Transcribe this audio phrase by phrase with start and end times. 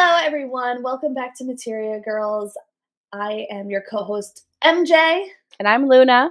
[0.00, 0.84] Hello, everyone.
[0.84, 2.56] Welcome back to Materia Girls.
[3.12, 5.24] I am your co host, MJ.
[5.58, 6.30] And I'm Luna.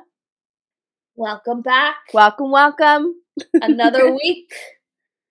[1.18, 1.98] Welcome back.
[2.14, 3.16] Welcome, welcome.
[3.56, 4.54] another week,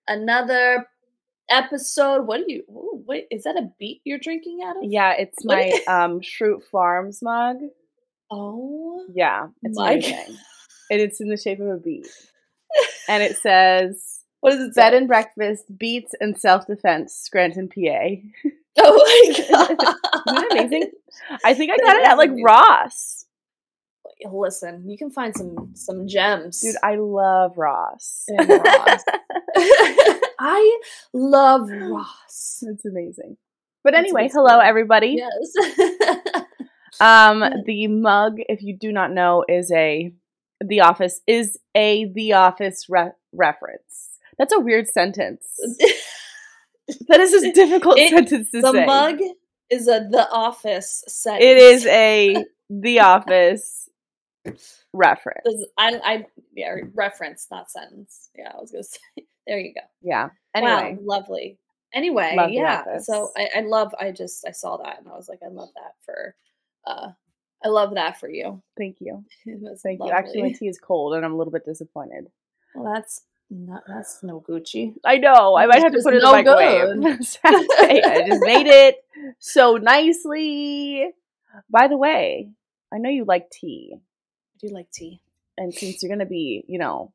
[0.07, 0.87] another
[1.49, 2.27] episode.
[2.27, 2.65] What are you?
[2.69, 4.83] Ooh, wait, is that a beet you're drinking out of?
[4.85, 7.57] Yeah, it's my um Schrute Farms mug.
[8.31, 10.37] Oh, Yeah, it's my amazing.
[10.91, 12.07] And it's in the shape of a beet.
[13.09, 14.16] And it says
[14.53, 14.75] what is it?
[14.75, 17.81] bed and breakfast, beats and self defense, Scranton, PA.
[18.79, 19.71] oh my god!
[19.71, 20.91] Isn't it amazing?
[21.45, 22.31] I think I That got it at like.
[22.45, 23.25] Ross.
[24.33, 28.25] Listen, you can find some some gems, Dude, I love Ross.
[28.29, 29.03] in Ross.
[30.39, 30.81] I
[31.13, 32.63] love Ross.
[32.67, 33.37] It's amazing.
[33.85, 35.19] But anyway, hello everybody.
[35.19, 36.45] Yes.
[37.01, 40.13] Um, the mug, if you do not know, is a
[40.65, 44.06] The Office is a The Office re- reference.
[44.39, 45.47] That's a weird sentence.
[47.09, 48.81] That is a difficult It- sentence to the say.
[48.81, 49.19] The mug
[49.71, 51.45] is a The Office sentence.
[51.45, 53.89] It is a The Office
[54.93, 55.65] reference.
[55.77, 58.31] I, I, yeah, reference, not sentence.
[58.37, 58.99] Yeah, I was gonna say.
[59.47, 59.81] There you go.
[60.03, 60.29] Yeah.
[60.55, 61.59] Anyway, wow, lovely.
[61.93, 62.99] Anyway, Love yeah.
[62.99, 63.95] So I, I love.
[64.01, 66.35] I just I saw that and I was like, I love that for.
[66.87, 67.09] uh
[67.65, 68.63] I love that for you.
[68.77, 69.25] thank you.
[69.83, 70.11] Thank you.
[70.13, 72.27] Actually, my tea is cold and I'm a little bit disappointed.
[72.77, 74.95] well, that's not that's no Gucci.
[75.05, 75.57] I know.
[75.57, 77.21] I might have to put it in the microwave.
[77.45, 78.97] I just made it
[79.39, 81.11] so nicely.
[81.71, 82.51] By the way,
[82.93, 83.95] I know you like tea.
[83.95, 85.21] I do like tea.
[85.57, 87.13] and since you're gonna be, you know,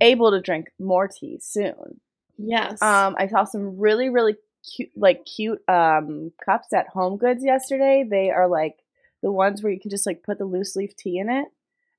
[0.00, 2.00] able to drink more tea soon,
[2.38, 2.80] Yes.
[2.82, 4.36] um, I saw some really, really
[4.74, 8.04] cute, like cute um cups at Home Goods yesterday.
[8.08, 8.76] They are like
[9.22, 11.46] the ones where you can just like put the loose leaf tea in it,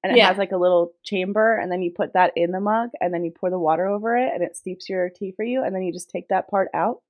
[0.03, 0.27] and it Yeah.
[0.27, 3.23] has like a little chamber, and then you put that in the mug, and then
[3.23, 5.83] you pour the water over it, and it steeps your tea for you, and then
[5.83, 7.01] you just take that part out,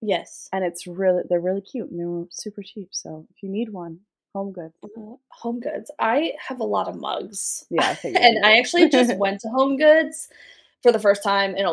[0.00, 0.48] yes.
[0.52, 2.88] and it's really they're really cute and they're super cheap.
[2.92, 4.00] So if you need one,
[4.34, 4.74] Home Goods.
[4.82, 5.90] Uh, Home Goods.
[5.98, 7.64] I have a lot of mugs.
[7.70, 10.28] Yeah, I and I actually just went to Home Goods
[10.82, 11.72] for the first time in a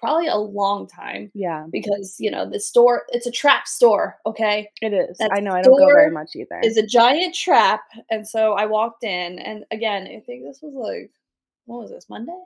[0.00, 4.16] probably a long time yeah, because you know the store it's a trap store.
[4.26, 5.18] Okay, it is.
[5.18, 6.60] That I know I don't go very much either.
[6.62, 10.74] it's a giant trap, and so I walked in, and again, I think this was
[10.74, 11.10] like
[11.66, 12.40] what was this Monday.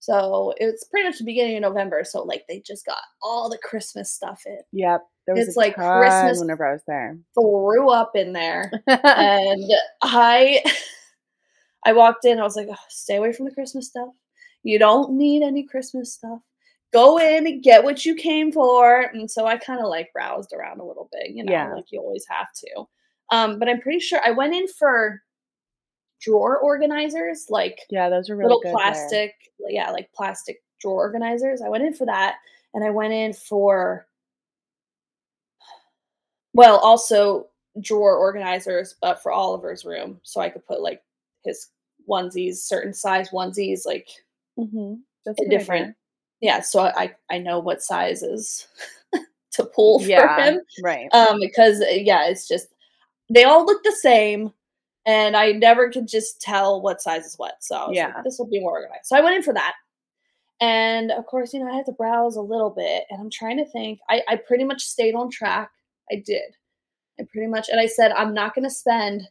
[0.00, 2.04] So it's pretty much the beginning of November.
[2.04, 4.58] So like they just got all the Christmas stuff in.
[4.72, 5.02] Yep.
[5.26, 7.18] There was It's like Christmas- whenever I was there.
[7.34, 8.70] Threw up in there.
[8.86, 9.70] and
[10.02, 10.62] I
[11.84, 14.08] I walked in, I was like, "Ugh, stay away from the Christmas stuff.
[14.62, 16.40] You don't need any Christmas stuff.
[16.92, 19.00] Go in and get what you came for.
[19.12, 21.74] And so I kind of like browsed around a little bit, you know, Yeah.
[21.74, 22.84] like you always have to.
[23.30, 25.22] Um, but I'm pretty sure I went in for
[26.20, 28.68] drawer organizers, like yeah, those are really little good.
[28.70, 28.74] there.
[28.76, 29.34] plastic,
[29.68, 31.60] yeah, like plastic drawer organizers.
[31.62, 32.36] I went in for that,
[32.74, 34.06] and I went in for
[36.54, 37.48] well, also
[37.80, 41.02] drawer organizers, but for Oliver's room, so I could put like
[41.44, 41.68] his
[42.08, 44.08] onesies, certain size onesies, like
[44.58, 45.00] Mhm.
[45.24, 45.82] That's different.
[45.82, 45.94] idea.
[46.40, 48.66] Yeah, so I I know what sizes
[49.52, 51.08] to pull for Yeah, him right.
[51.12, 52.68] um because uh, yeah it's just
[53.30, 54.52] they all look the same
[55.06, 58.22] and i never could just tell what size is what so was like, Yeah.
[58.24, 59.74] this will be more organized so i went in for that
[60.60, 63.56] and of course you know i had to browse a little bit and i'm trying
[63.56, 65.70] to think i, I pretty much stayed on track
[66.12, 66.54] i did
[67.20, 69.22] i pretty much and i said i'm not going to spend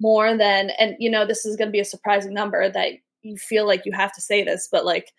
[0.00, 2.92] more than and you know this is going to be a surprising number that
[3.26, 5.12] you feel like you have to say this but like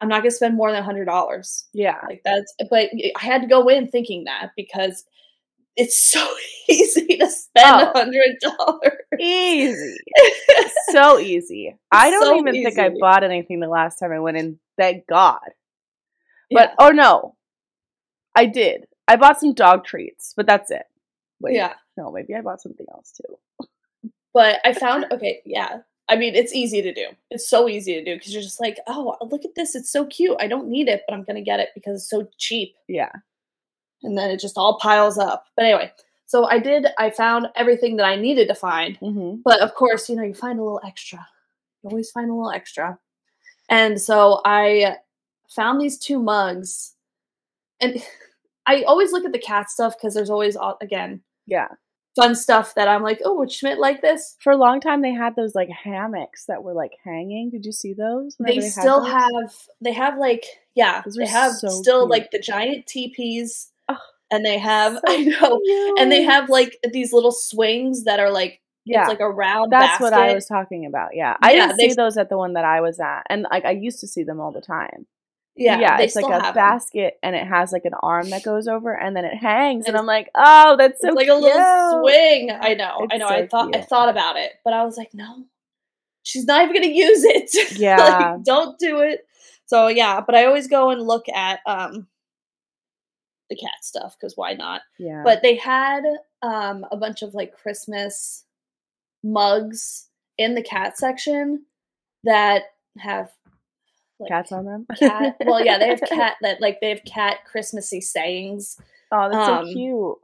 [0.00, 1.98] i'm not going to spend more than a $100 yeah.
[2.08, 5.04] like that's but I had to go in thinking that because
[5.76, 6.26] it's so
[6.68, 7.92] easy to spend a Oh.
[7.94, 9.96] hundred dollars Easy.
[10.92, 11.76] so easy.
[11.90, 14.60] I don't So even think I bought anything the last time I went in.
[14.76, 15.40] Thank God.
[16.52, 17.34] But oh no.
[18.36, 18.86] I did.
[19.08, 20.84] I bought some dog treats, but that's it.
[21.40, 21.54] Wait.
[21.56, 23.66] yeah No, maybe I bought something else too.
[24.34, 25.78] but i found okay yeah
[26.08, 28.78] i mean it's easy to do it's so easy to do because you're just like
[28.86, 31.60] oh look at this it's so cute i don't need it but i'm gonna get
[31.60, 33.12] it because it's so cheap Yeah.
[34.02, 35.92] and then it just all piles up but anyway
[36.26, 39.40] so i did i found everything that i needed to find Mm-hmm.
[39.44, 41.26] But of course, you know, you find a little extra.
[41.82, 42.98] You always find a little extra.
[43.70, 44.96] And so I
[45.48, 46.94] found these two mugs.
[47.80, 48.02] And
[48.66, 51.68] I always look at the cat stuff because there's always, al- again, Yeah.
[52.20, 54.36] Fun stuff that I'm like, oh, would Schmidt like this?
[54.40, 57.50] For a long time, they had those like hammocks that were like hanging.
[57.50, 58.34] Did you see those?
[58.38, 60.44] whenever They still have, they have like,
[60.74, 62.10] yeah, Those they have so still cute.
[62.10, 63.70] like the giant teepees.
[63.88, 63.96] Ugh,
[64.30, 65.60] and they have, so I know,
[65.98, 69.00] and they have like these little swings that are like, yeah.
[69.02, 71.10] it's like a round That's what I was talking about.
[71.14, 73.46] Yeah, I Yeah, didn't they- see those at the one that I was at, and
[73.50, 75.06] like I used to see them all the time.
[75.58, 78.92] Yeah, yeah, it's like a basket and it has like an arm that goes over
[78.92, 82.50] and then it hangs and I'm like, oh, that's so it's like a little swing.
[82.50, 83.28] I know, I know.
[83.28, 85.44] so I thought I thought about it, but I was like, no,
[86.22, 87.50] she's not even gonna use it.
[87.78, 87.96] Yeah.
[87.96, 89.26] like, don't do it.
[89.66, 92.06] So yeah, but I always go and look at um
[93.50, 94.82] the cat stuff because why not?
[94.98, 95.22] Yeah.
[95.24, 96.02] But they had
[96.42, 98.44] um a bunch of like Christmas
[99.24, 100.06] mugs
[100.36, 101.64] in the cat section
[102.24, 102.62] that
[102.98, 103.30] have
[104.18, 104.86] like, cats on them.
[104.98, 105.36] cat.
[105.44, 108.80] Well, yeah, they have cat that like they have cat Christmassy sayings.
[109.12, 110.16] oh, that's um, so cute.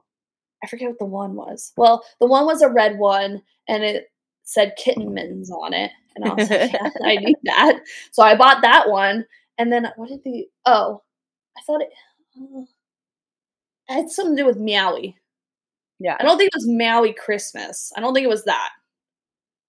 [0.62, 1.73] I forget what the one was.
[1.76, 4.11] Well, the one was a red one, and it
[4.44, 7.81] said kitten mittens on it, and I was like, yeah, I need that.
[8.12, 9.26] So I bought that one,
[9.58, 10.49] and then what did the?
[10.67, 11.02] Oh,
[11.56, 11.91] I thought it.
[12.38, 12.62] uh,
[13.88, 15.14] it had something to do with Meowie.
[15.99, 16.17] Yeah.
[16.19, 17.93] I don't think it was Maui Christmas.
[17.96, 18.70] I don't think it was that.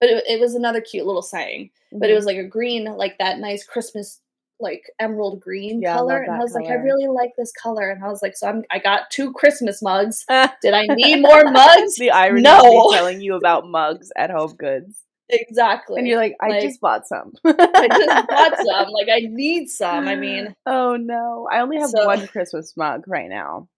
[0.00, 1.70] But it, it was another cute little saying.
[1.92, 2.16] But it Mhm.
[2.16, 4.20] was like a green, like that nice Christmas,
[4.60, 6.18] like emerald green Yeah, I color.
[6.22, 7.90] And I was like, I really like this color.
[7.90, 10.24] And I was like, so I'm, I got two Christmas mugs.
[10.62, 11.96] Did I need more mugs?
[11.96, 12.58] the irony No.
[12.58, 15.02] of me telling you about mugs at Home Goods.
[15.28, 15.98] exactly.
[15.98, 17.32] And you're like, I Like, just bought some.
[17.44, 18.88] I just bought some.
[18.90, 20.06] Like I need some.
[20.08, 21.48] I mean, oh no.
[21.50, 23.68] I only have So- one Christmas mug right now.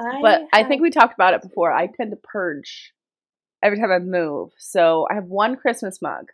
[0.00, 1.70] I But I think we talked about it before.
[1.72, 2.92] I tend to purge
[3.64, 4.50] every time I move.
[4.58, 6.30] So I have one Christmas mug.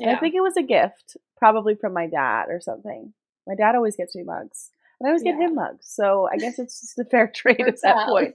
[0.00, 3.12] And I think it was a gift, probably from my dad or something.
[3.48, 4.70] My dad always gets me mugs.
[5.00, 5.46] And I always get Yeah.
[5.46, 5.86] him mugs.
[5.88, 8.08] So I guess it's just a fair trade at that out.
[8.08, 8.34] point.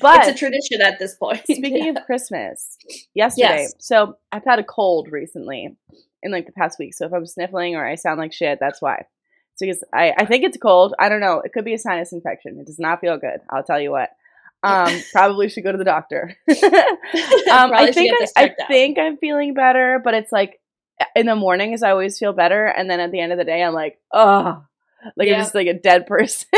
[0.00, 1.40] But it's a tradition at this point.
[1.44, 2.78] Speaking of Christmas,
[3.14, 3.74] yesterday, Yes.
[3.80, 5.76] so I've had a cold recently
[6.22, 6.94] in like the past week.
[6.94, 9.04] So if I'm sniffling or I sound like shit, that's why.
[9.56, 10.94] So because I, I think it's cold.
[10.98, 11.40] I don't know.
[11.44, 12.58] It could be a sinus infection.
[12.58, 13.40] It does not feel good.
[13.50, 14.10] I'll tell you what.
[14.64, 16.36] Um, probably should go to the doctor.
[16.48, 20.60] um, I think I, I think I'm feeling better, but it's like
[21.14, 23.62] in the mornings I always feel better, and then at the end of the day
[23.62, 24.64] I'm like, oh,
[25.16, 25.34] like Yeah.
[25.34, 26.48] I'm just like a dead person.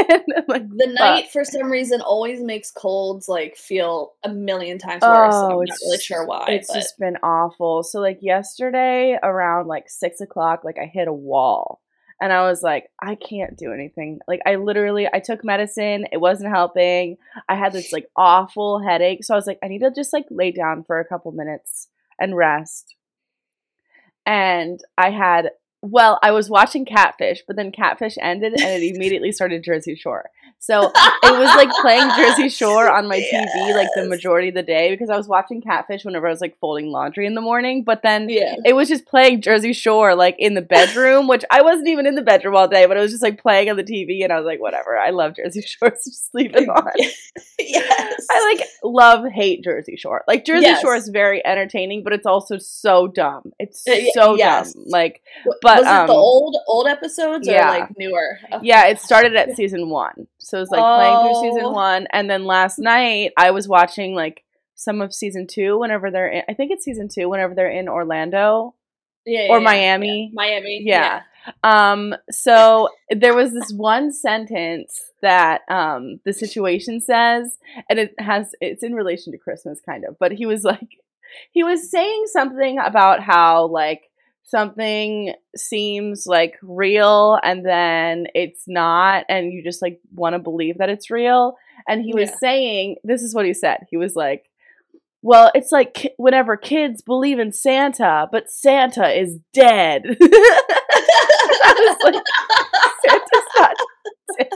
[0.49, 5.35] Like the night for some reason always makes colds like feel a million times worse.
[5.35, 6.47] and I'm not really sure why.
[6.51, 7.83] It's but just been awful.
[7.83, 11.81] So like yesterday around like six o'clock, like I hit a wall.
[12.21, 14.21] And I was like, I can't do anything.
[14.27, 17.19] Like I literally I took medicine, it wasn't helping.
[17.49, 19.23] I had this like awful headache.
[19.25, 21.89] So I was like, I need to just like lay down for a couple minutes
[22.19, 22.97] and rest.
[24.25, 25.51] And I had
[25.83, 30.31] well, I was watching Catfish, but then Catfish ended and it immediately started Jersey Shore.
[30.59, 34.63] So it was like playing Jersey Shore on my TV like the majority of the
[34.63, 37.85] day because I was watching Catfish whenever I was like folding laundry in the morning.
[37.85, 38.55] But then yeah.
[38.65, 42.15] it was just playing Jersey Shore like in the bedroom, which I wasn't even in
[42.15, 44.39] the bedroom all day, but it was just like playing on the TV, and I
[44.39, 44.99] was like, whatever.
[44.99, 46.91] I love Jersey Shore, so it on.
[47.59, 48.27] yes.
[48.31, 50.25] I like love hate Jersey Shore.
[50.27, 50.81] Like Jersey Yes.
[50.81, 53.53] Shore is very entertaining, but it's also so dumb.
[53.59, 54.73] It's Uh, so yes.
[54.73, 54.85] dumb.
[54.89, 57.71] Like W- was it um, the old old episodes or yeah.
[57.71, 58.39] like newer?
[58.53, 58.67] Okay.
[58.67, 60.27] Yeah, it started at season one.
[60.39, 61.73] So it was like playing through season Oh.
[61.73, 62.07] one.
[62.13, 64.45] And then last night I was watching like
[64.75, 67.89] some of season two whenever they're in, I think it's season two, whenever they're in
[67.89, 68.75] Orlando
[69.25, 70.31] Yeah, or yeah, Miami.
[70.35, 70.83] Miami.
[70.85, 71.23] Yeah.
[71.63, 77.57] Um, so there was this one sentence that um the situation says,
[77.89, 81.01] and it has it's in relation to Christmas kind of, but he was like
[81.53, 84.11] he was saying something about how like
[84.47, 90.79] something seems like real and then it's not and you just like want to believe
[90.79, 91.57] that it's real
[91.89, 92.37] and he was Yeah.
[92.41, 94.45] saying this is what he said he was like
[95.23, 100.03] well it's like ki- whenever kids believe in santa but santa is dead
[101.69, 102.23] I was like,
[103.05, 103.77] Santa's not.
[104.39, 104.49] dead.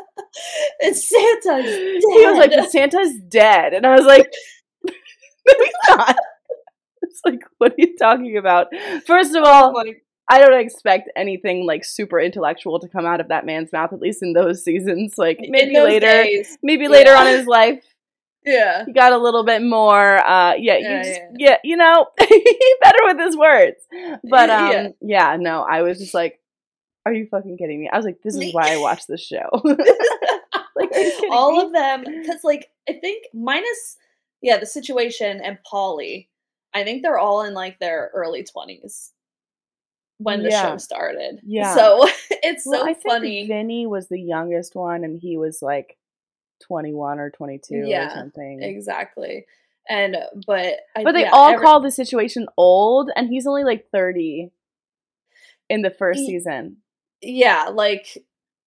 [0.81, 4.27] it's dead He was like, Santa's dead, and I was like,
[4.85, 4.93] no,
[5.59, 6.17] he's not.
[7.25, 8.69] It's like, what are you talking about?
[9.07, 9.75] First of all,
[10.29, 14.01] I don't expect anything like super intellectual to come out of that man's mouth, at
[14.01, 15.15] least in those seasons.
[15.19, 16.25] Like maybe later,
[16.63, 17.85] maybe later on in his life,
[18.45, 18.87] Yeah.
[18.87, 20.17] he got a little bit more.
[20.27, 21.51] Uh, yeah, you Yeah, just, yeah.
[21.51, 23.77] yeah, you know, better with his words.
[24.25, 24.89] But um, Yeah.
[25.01, 26.41] yeah, no, I was just like,
[27.05, 27.91] are you fucking kidding me?
[27.93, 29.49] I was like, this is why I watch this show.
[29.65, 29.79] like,
[30.93, 31.63] are you kidding all me?
[31.65, 33.97] of them because like i think minus
[34.41, 36.29] yeah the situation and Pauly
[36.75, 39.11] i think they're all in like their early 20s
[40.19, 40.63] when the Yeah.
[40.73, 41.75] show started Yeah.
[41.75, 45.63] so it's Well, so I think funny Vinny was the youngest one, and he was
[45.63, 45.97] like
[46.67, 48.63] twenty-one or twenty-two or Yeah, something.
[48.63, 49.47] exactly
[49.89, 53.65] and but I, But they yeah, all every- call the situation old, and he's only
[53.65, 54.51] like thirty
[55.71, 56.77] in the first Ye- season.
[57.23, 58.19] yeah like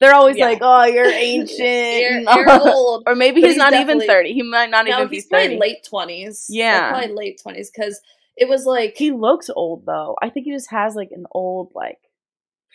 [0.04, 0.48] They're always Yeah.
[0.48, 4.34] like, "Oh, you're ancient," you're, you're old or maybe he's, he's not even thirty.
[4.34, 5.60] He might not no even be he's probably thirty.
[5.60, 6.90] late 20s Like, Yeah.
[6.90, 8.02] probably late 20s because
[8.36, 10.18] it was like He looks old though.
[10.22, 12.00] I think he just has like an old like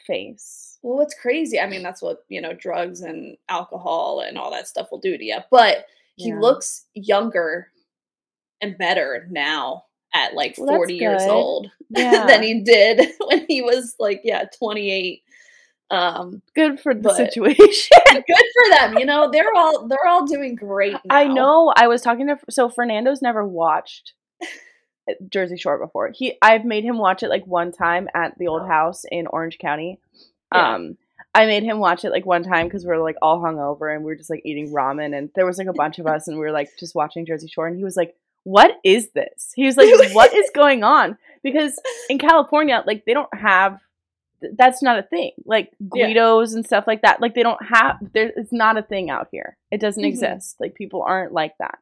[0.06, 0.78] face.
[0.82, 1.58] Well, it's crazy.
[1.60, 5.18] I mean, that's what, you know, drugs and alcohol and all that stuff will do
[5.18, 5.38] to you.
[5.50, 6.38] But he Yeah.
[6.40, 7.68] looks younger
[8.60, 12.26] and better now at like Well, 40 years old Yeah.
[12.26, 15.22] than he did when he was like, yeah, 28.
[15.90, 17.96] Um, Good for the But- situation.
[18.12, 18.98] good for them.
[18.98, 21.00] You know, they're all they're all doing great now.
[21.10, 21.72] I know.
[21.76, 24.12] I was talking to so Fernando's never watched
[25.30, 26.10] Jersey Shore before.
[26.14, 29.58] He I've made him watch it like one time at the old house in Orange
[29.58, 29.98] County.
[30.54, 30.74] Yeah.
[30.74, 30.98] Um
[31.34, 34.04] I made him watch it like one time because we are like all hungover and
[34.04, 36.36] we were just like eating ramen and there was like a bunch of us and
[36.36, 38.14] we were like just watching Jersey Shore and he was like,
[38.44, 41.78] "What is this?" He was like, "What is going on?" Because
[42.10, 43.78] in California, like they don't have
[44.56, 45.32] that's not a thing.
[45.44, 46.06] Like Yeah.
[46.08, 47.20] Guidos and stuff like that.
[47.20, 49.56] Like they don't have there it's not a thing out here.
[49.70, 50.08] It doesn't Mhm.
[50.08, 50.56] exist.
[50.60, 51.78] Like people aren't like that.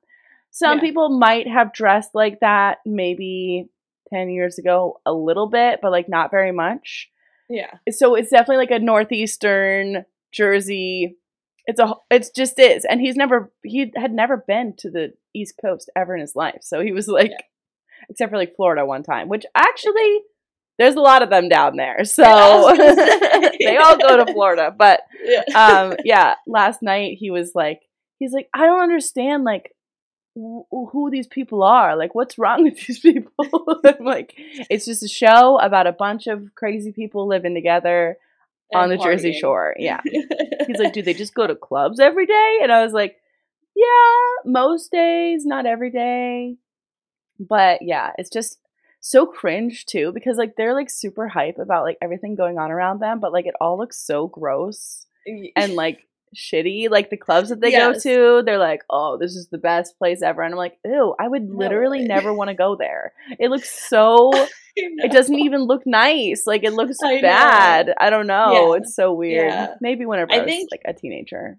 [0.50, 0.82] Some Yeah.
[0.84, 3.68] people might have dressed like that maybe
[4.10, 7.10] 10 years ago a little bit, but like not very much.
[7.48, 7.74] Yeah.
[7.90, 11.18] So it's definitely like a northeastern Jersey.
[11.66, 12.84] It's a it's just is.
[12.84, 16.58] And he's never he had never been to the East Coast ever in his life.
[16.62, 17.32] So he was like
[18.08, 20.20] except for like Florida one time, which actually
[20.78, 22.04] there's a lot of them down there.
[22.04, 22.94] So Yeah, I was gonna
[23.50, 23.56] say.
[23.60, 25.42] they all go to Florida, but Yeah.
[25.54, 27.80] um yeah last night he was like
[28.18, 29.74] he's like i don't understand like
[30.34, 33.34] wh- who these people are like what's wrong with these people
[33.84, 34.32] i'm like
[34.70, 38.16] it's just a show about a bunch of crazy people living together
[38.74, 40.00] on the And jersey shore yeah
[40.66, 43.16] he's like do they just go to clubs every day and i was like
[43.74, 46.56] yeah most days not every day
[47.40, 48.58] but yeah it's just
[49.08, 52.98] so cringe too because like they're like super hype about like everything going on around
[53.00, 55.06] them but like it all looks so gross
[55.56, 56.00] and like
[56.34, 56.90] shitty.
[56.90, 58.04] Like the clubs that they Yes.
[58.04, 61.14] go to, they're like, "Oh, this is the best place ever," and I'm like, "Ew,
[61.18, 62.04] I would literally way.
[62.06, 63.12] never want to go there.
[63.38, 64.32] It looks so.
[64.76, 66.46] it doesn't even look nice.
[66.46, 67.22] Like it looks I know.
[67.22, 67.94] bad.
[67.98, 68.72] I don't know.
[68.74, 68.78] Yeah.
[68.80, 69.50] It's so weird.
[69.50, 69.74] Yeah.
[69.80, 71.58] Maybe whenever I I, was think- like a teenager,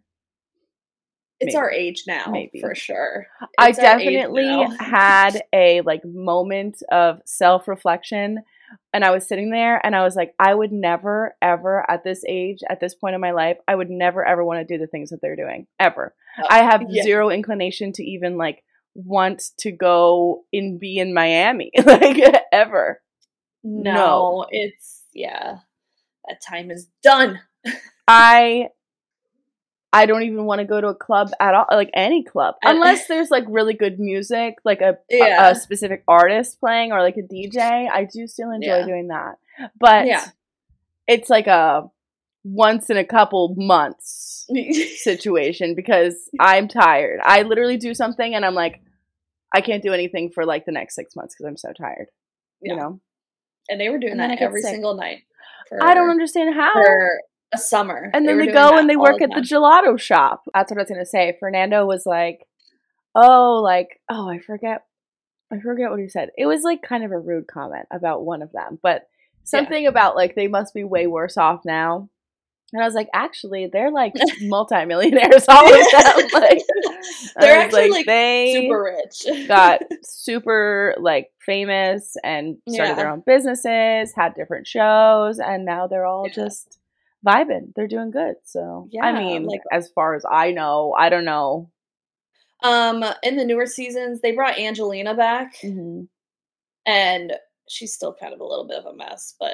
[1.40, 1.58] It's Maybe.
[1.58, 2.60] our age now, Maybe.
[2.60, 3.28] for sure.
[3.60, 8.40] I It's age definitely had a like moment of self reflection.
[8.92, 12.24] And I was sitting there and I was like, I would never, ever at this
[12.28, 14.88] age, at this point in my life, I would never, ever want to do the
[14.88, 15.68] things that they're doing.
[15.80, 16.14] Ever.
[16.42, 17.04] Uh, I have yeah.
[17.04, 18.64] zero inclination to even like
[18.96, 21.72] want to go and be in Miami.
[21.86, 22.18] like
[22.52, 23.00] ever.
[23.64, 24.46] No, No.
[24.50, 25.60] it's yeah.
[26.28, 27.40] That time is done.
[28.08, 28.70] I
[29.94, 33.08] I don't even want to go to a club at all, like any club, unless
[33.08, 35.50] there's like really good music, like a, a- Yeah.
[35.50, 37.60] a, specific artist playing or like a DJ.
[37.90, 38.86] I do still enjoy Yeah.
[38.86, 39.36] doing that,
[39.80, 40.26] but Yeah.
[41.08, 41.90] it's like a
[42.44, 44.46] once in a couple months
[44.98, 47.20] situation because I'm tired.
[47.24, 48.82] I literally do something and I'm like,
[49.54, 52.08] I can't do anything for like the next six months because I'm so tired.
[52.62, 53.00] You know,
[53.70, 54.72] and they were doing And that every sick.
[54.72, 55.20] single night.
[55.70, 56.74] For, I don't understand how.
[56.74, 57.12] for
[57.54, 58.10] a summer.
[58.14, 59.44] And then they go and they work at the time.
[59.44, 60.44] gelato shop.
[60.54, 61.36] That's what I was gonna say.
[61.40, 62.48] Fernando was like,
[63.16, 64.84] "Oh, like, oh, I forget,
[65.52, 66.30] I forget what he said.
[66.38, 69.08] It was like kind of a rude comment about one of them, but
[69.44, 72.10] something about like they must be way worse off now."
[72.74, 74.12] And I was like, actually, they're like
[74.42, 76.28] multimillionaires, all of them.
[76.34, 76.60] Like,
[77.40, 79.26] They're actually, like, they super rich.
[79.48, 86.06] got super like famous and started their own businesses, had different shows, and now they're
[86.06, 86.34] all Yeah.
[86.34, 86.78] just
[87.26, 87.74] vibing.
[87.76, 88.36] They're doing good.
[88.46, 91.70] So I mean, like- as far as I know, I don't know.
[92.64, 96.04] um, in the newer seasons, they brought Angelina back, hmm
[96.86, 97.34] and
[97.70, 99.52] she's still kind of a little bit of a mess, but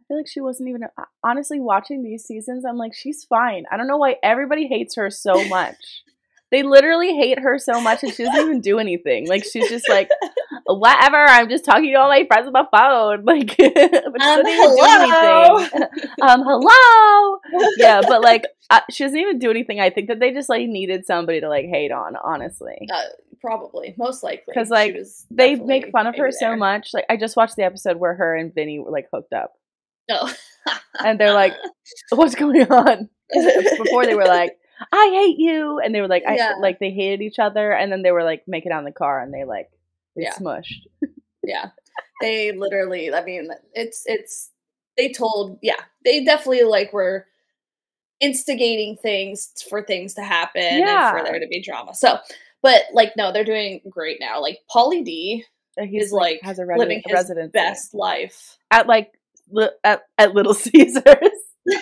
[0.00, 0.82] I feel like she wasn't even
[1.24, 2.64] honestly watching these seasons.
[2.64, 3.64] I'm like, she's fine.
[3.72, 6.04] I don't know why everybody hates her so much.
[6.52, 9.26] they literally hate her so much, and she doesn't even do anything.
[9.26, 10.08] Like she's just like,
[10.66, 11.16] whatever.
[11.16, 13.24] I'm just talking to all my friends on the phone.
[13.24, 15.58] Like, but she Um, doesn't even hello.
[15.58, 15.82] do anything.
[16.22, 17.38] um, hello.
[17.78, 19.80] Yeah, but like, uh, she doesn't even do anything.
[19.80, 22.14] I think that they just like needed somebody to like hate on.
[22.22, 23.02] Honestly, uh,
[23.40, 24.96] probably most likely because like,
[25.30, 26.56] they make fun of her so there.
[26.56, 26.90] much.
[26.94, 29.52] Like, I just watched the episode where her and Vinny were like hooked up,
[30.08, 30.28] No.
[31.04, 31.54] and they're like,
[32.10, 33.08] "What's going on?"
[33.78, 34.52] Before they were like.
[34.92, 36.52] I hate you, and they were like, I Yeah.
[36.60, 39.22] like they hated each other, and then they were like making out in the car,
[39.22, 39.70] and they like
[40.16, 40.34] Yeah.
[40.34, 40.86] smushed.
[41.44, 41.70] yeah
[42.20, 44.50] they literally i mean it's it's
[44.96, 47.26] they told yeah they definitely like were
[48.20, 52.18] instigating things for things to happen and for there to be drama so
[52.62, 55.44] but like no they're doing great now like Pauly D
[55.76, 59.12] And He's is like has a, living resi- a his residency best life at like
[59.50, 61.04] li- at, at Little Caesars.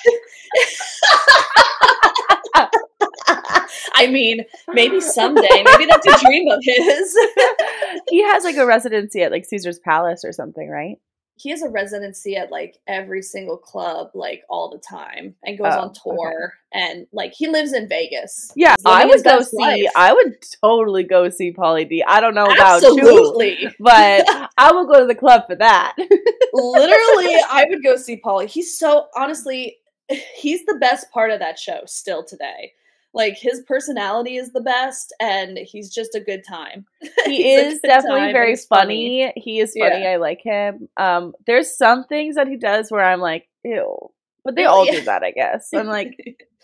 [3.95, 7.17] I mean, maybe someday, maybe that's a dream of his.
[8.11, 10.97] he has like a residency at like Caesar's Palace or something, right?
[11.37, 15.73] he has a residency at like every single club like all the time and goes
[15.75, 18.53] Oh, on tour and like he lives in Vegas.
[18.55, 19.57] Yeah, I would go see.
[19.59, 19.83] life.
[19.97, 22.05] I would totally go see Pauly D.
[22.07, 23.69] I don't know about you, Absolutely.
[23.81, 25.95] but I will go to the club for that.
[25.99, 28.47] Literally, I would go see Pauly.
[28.47, 29.79] He's so honestly,
[30.37, 32.73] he's the best part of that show still today.
[33.15, 36.85] Like his personality is the best, and he's just a good time.
[37.27, 39.33] he is definitely very he's funny.
[39.37, 40.03] He is funny.
[40.03, 40.11] Yeah.
[40.11, 40.89] I like him.
[40.97, 44.11] Um, there's some things that he does where I'm like, ew,
[44.45, 44.93] but they all yeah.
[44.93, 45.69] do that, I guess.
[45.73, 46.19] I'm like,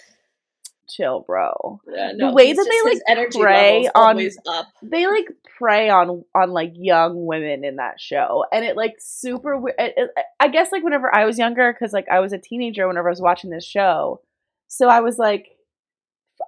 [0.91, 1.81] chill, bro.
[1.89, 4.67] Yeah, no, way that they, like, energy prey on up.
[4.83, 5.27] they like
[5.57, 9.69] prey on on like young women in that show, and it like super.
[9.79, 12.89] It, it, I guess like whenever I was younger, because like I was a teenager
[12.89, 14.21] whenever I was watching this show,
[14.67, 15.49] so I was like,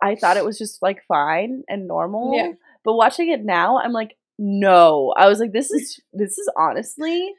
[0.03, 2.35] I thought it was just like fine and normal.
[2.37, 2.53] Yeah.
[2.85, 5.15] But watching it now, I'm like, no.
[5.17, 7.33] I was like, this is this is honestly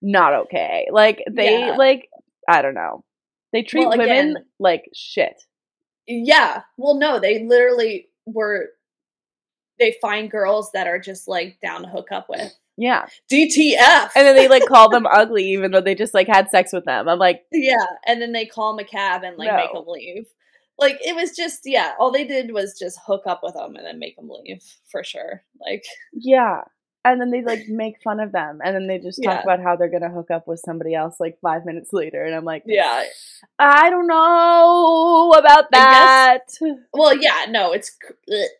[0.00, 0.86] not okay.
[0.92, 1.76] Like they Yeah.
[1.76, 2.08] like
[2.48, 3.04] I don't know.
[3.52, 5.34] They treat Well, women again- like shit.
[6.06, 6.62] Yeah.
[6.76, 8.68] Well, no, they literally were.
[9.80, 12.52] They find girls that are just like down to hook up with.
[12.76, 13.06] Yeah.
[13.32, 14.10] DTF.
[14.14, 16.84] And then they like call them ugly even though they just like had sex with
[16.84, 17.08] them.
[17.08, 20.26] I'm like, Yeah, and then they call him a cab and like make them leave.
[20.78, 23.86] Like it was just yeah, all they did was just hook up with them and
[23.86, 25.42] then make them leave for sure.
[25.60, 26.62] Like yeah.
[27.06, 29.42] And then they like make fun of them and then they just talk Yeah.
[29.42, 32.24] about how they're gonna hook up with somebody else like five minutes later.
[32.24, 33.04] And I'm like, yeah,
[33.58, 36.74] I don't know about I guess- that.
[36.94, 37.96] well yeah, no, it's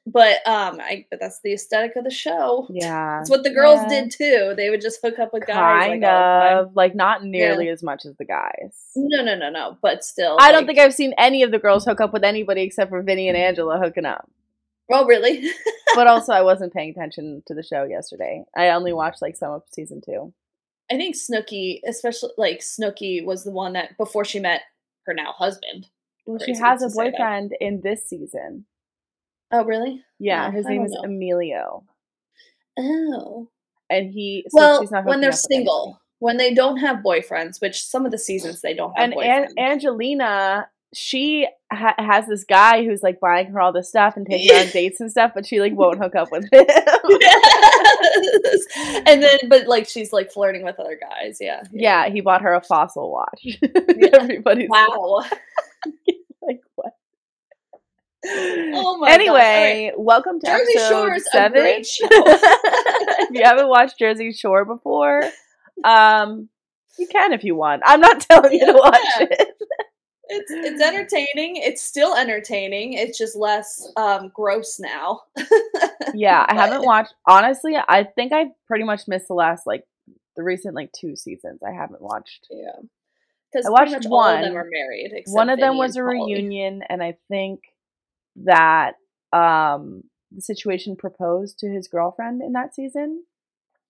[0.06, 2.66] but um, I but that's the aesthetic of the show.
[2.70, 3.18] Yeah.
[3.18, 3.88] That's what the girls Yeah.
[4.02, 4.52] did too.
[4.56, 5.54] They would just hook up with guys.
[5.88, 6.58] kind like, all the time.
[6.58, 8.74] of like not nearly as much as the guys.
[8.94, 9.78] No, no, no, no.
[9.80, 12.60] But still, I don't think I've seen any of the girls hook up with anybody
[12.62, 14.28] except for Vinny and Angela hooking up.
[14.92, 15.50] Oh, really?
[15.94, 18.42] But also, I wasn't paying attention to the show yesterday.
[18.56, 20.34] I only watched like some of season two.
[20.90, 24.62] I think Snooki, especially like Snooki, was the one that before she met
[25.06, 25.86] her now husband.
[26.26, 28.66] Well, she has a boyfriend in this season.
[29.52, 30.02] Oh, really?
[30.18, 31.02] Yeah, No, his name is know.
[31.04, 31.84] Emilio,
[32.76, 33.48] Oh.
[33.88, 34.44] and he.
[34.48, 35.64] So well, she's not when they're up with anybody.
[35.64, 39.20] single, when they don't have boyfriends, which some of the seasons they don't have and.
[39.22, 44.26] An- Angelina, she ha- has this guy who's like buying her all this stuff and
[44.26, 46.64] taking her on dates and stuff, but she like won't hook up with him.
[47.20, 48.60] Yes.
[49.06, 51.38] and then, but like she's like flirting with other guys.
[51.40, 51.62] Yeah.
[51.72, 53.46] yeah, he bought her a fossil watch.
[54.14, 55.22] Everybody's Wow.
[56.42, 56.92] like, what?
[58.26, 59.14] Oh my god.
[59.20, 61.60] anyway, welcome to Jersey episode Shore is a seven.
[61.60, 62.06] great show.
[62.10, 65.22] if you haven't watched Jersey Shore before,
[65.84, 66.48] um,
[66.98, 67.82] you can if you want.
[67.84, 69.26] I'm not telling you to watch Yeah.
[69.30, 69.48] it.
[70.28, 71.56] It's it's entertaining.
[71.56, 72.94] It's still entertaining.
[72.94, 75.22] It's just less um gross now.
[76.16, 77.12] Yeah, I haven't watched.
[77.26, 79.84] Honestly, I think I've pretty much missed the last like
[80.36, 81.60] the recent like two seasons.
[81.66, 82.46] I haven't watched.
[82.50, 82.70] Yeah.
[83.52, 84.56] Because I watched much all of them one.
[84.56, 85.24] are married.
[85.26, 87.62] One of them Vinny was a reunion, and I think
[88.44, 88.92] that
[89.32, 93.24] um the situation proposed to his girlfriend in that season.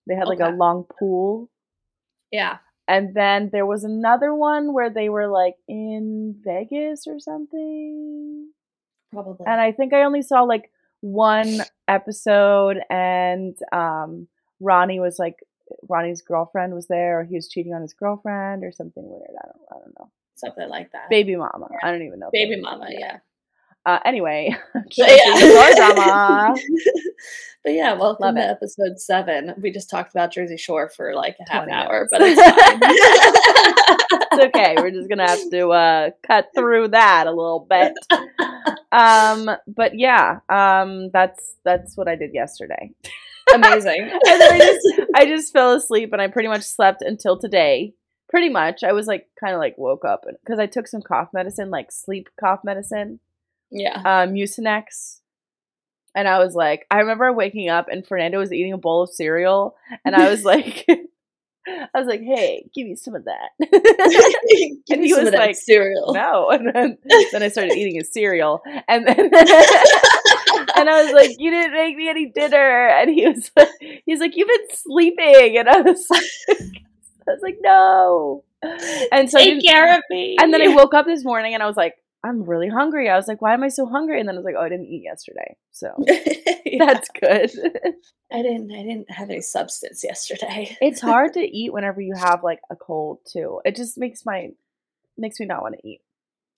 [0.07, 1.49] They had like a long pool
[2.31, 2.57] Yeah.
[2.87, 8.49] And then there was another one where they were like in Vegas or something.
[9.11, 9.45] Probably.
[9.47, 10.71] And I think I only saw like
[11.01, 14.27] one episode and um
[14.59, 15.35] Ronnie was like
[15.89, 19.29] Ronnie's girlfriend was there or he was cheating on his girlfriend or something weird.
[19.29, 20.11] I don't I don't know.
[20.35, 21.09] Something like that.
[21.09, 21.69] Baby mama.
[21.81, 22.29] I don't even know.
[22.31, 23.19] Baby mama, yeah.
[23.85, 24.55] Uh anyway.
[24.89, 26.55] Jersey drama.
[27.63, 28.49] but yeah, welcome Love to it.
[28.49, 29.53] episode seven.
[29.61, 32.11] We just talked about Jersey Shore for like a half an hour, minutes.
[32.11, 32.41] but it's
[34.01, 34.19] fine.
[34.31, 34.75] it's okay.
[34.77, 37.93] We're just gonna have to uh, cut through that a little bit.
[38.91, 42.91] Um, but yeah, um, that's that's what I did yesterday.
[43.53, 44.09] Amazing.
[44.27, 47.93] And then I just I just fell asleep and I pretty much slept until today.
[48.29, 51.29] Pretty much, I was like kind of like woke up because I took some cough
[51.31, 53.19] medicine, like sleep cough medicine,
[53.71, 53.97] yeah.
[53.97, 55.19] um, Mucinex.
[56.15, 59.09] And I was like, I remember waking up and Fernando was eating a bowl of
[59.09, 59.75] cereal,
[60.05, 60.85] and I was like,
[61.67, 63.49] I was like, hey, give me some of that.
[64.87, 66.13] And he was like, cereal.
[66.13, 66.49] no.
[66.51, 66.97] And then,
[67.31, 68.61] then I started eating his cereal.
[68.87, 69.17] And then
[70.75, 72.87] and I was like, You didn't make me any dinner.
[72.89, 73.69] And he was like
[74.05, 75.57] he's like, You've been sleeping.
[75.57, 76.23] And I was like
[77.27, 78.43] I was like, No.
[79.11, 80.37] And so Take care of me.
[80.39, 83.09] and then I woke up this morning and I was like, I'm really hungry.
[83.09, 84.19] I was like, why am I so hungry?
[84.19, 85.55] And then I was like, oh, I didn't eat yesterday.
[85.71, 85.89] So
[86.65, 86.85] Yeah.
[86.85, 87.51] that's good.
[88.31, 88.71] I didn't.
[88.71, 90.75] I didn't have any substance yesterday.
[90.81, 93.61] it's hard to eat whenever you have like a cold too.
[93.63, 94.49] It just makes my
[95.17, 96.01] makes me not want to eat.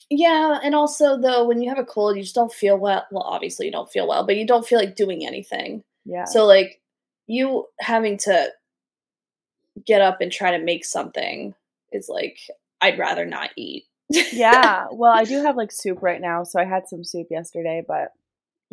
[0.10, 3.06] Yeah, and also though, when you have a cold, you just don't feel well.
[3.12, 5.84] Well, obviously you don't feel well, but you don't feel like doing anything.
[6.06, 6.24] Yeah.
[6.26, 6.80] So like
[7.28, 8.50] you having to
[9.86, 11.54] get up and try to make something
[11.92, 12.38] is like
[12.82, 13.84] I'd rather not eat.
[14.10, 14.88] Yeah.
[14.92, 18.12] Well, I do have like soup right now, so I had some soup yesterday, but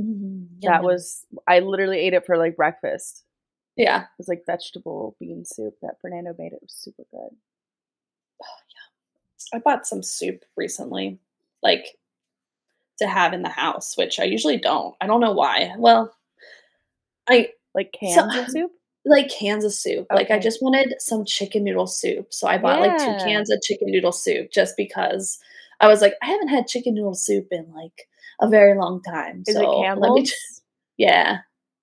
[0.00, 3.22] Mm, that was I literally ate it for like breakfast.
[3.76, 4.02] yeah.
[4.02, 6.52] It was like vegetable bean soup that Fernando made.
[6.52, 7.30] It was super good.
[8.42, 8.46] Oh,
[9.52, 9.56] yeah.
[9.56, 11.18] I bought some soup recently,
[11.62, 11.96] like
[12.98, 14.96] to have in the house, which I usually don't.
[15.00, 15.74] I don't know why.
[15.78, 16.12] Well,
[17.28, 18.72] I Like cans So- soup.
[19.04, 20.06] Like cans of soup.
[20.12, 22.32] Like I just wanted some chicken noodle soup.
[22.32, 25.38] So I bought like two cans of chicken noodle soup just because
[25.80, 28.08] I was like, I haven't had chicken noodle soup in like
[28.40, 29.42] a very long time.
[29.46, 30.30] Is so it let me Campbell's?
[30.30, 30.62] just-
[30.96, 31.38] yeah.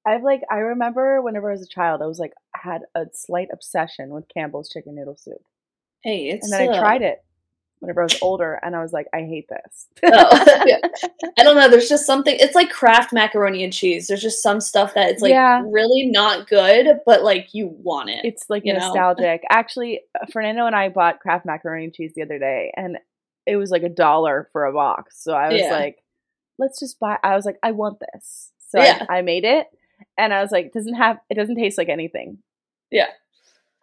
[0.06, 3.50] I've like I remember whenever I was a child, I was like had a slight
[3.54, 5.44] obsession with Campbell's chicken noodle soup,
[6.04, 7.24] Hey, it's and then I uh, tried it
[7.82, 9.88] whenever I was older, and I was like, I hate this.
[10.06, 10.78] Oh, yeah.
[11.38, 11.67] I don't know.
[11.70, 12.36] There's just something.
[12.39, 14.08] It's like Kraft macaroni and cheese.
[14.08, 15.62] There's just some stuff that it's like Yeah.
[15.65, 18.24] really not good, but like you want it.
[18.24, 18.80] It's like You know?
[18.80, 19.41] nostalgic.
[19.50, 22.98] Actually, uh, Fernando and I bought Kraft macaroni and cheese the other day, and
[23.46, 25.22] it was like a dollar for a box.
[25.22, 25.72] So I was Yeah.
[25.72, 25.98] like,
[26.60, 27.17] let's just buy.
[27.24, 28.52] I was like, I want this.
[28.70, 29.06] So Yeah.
[29.10, 29.67] I, I made it,
[30.17, 32.38] and I was like, it doesn't have, it doesn't taste like anything.
[32.91, 33.08] Yeah.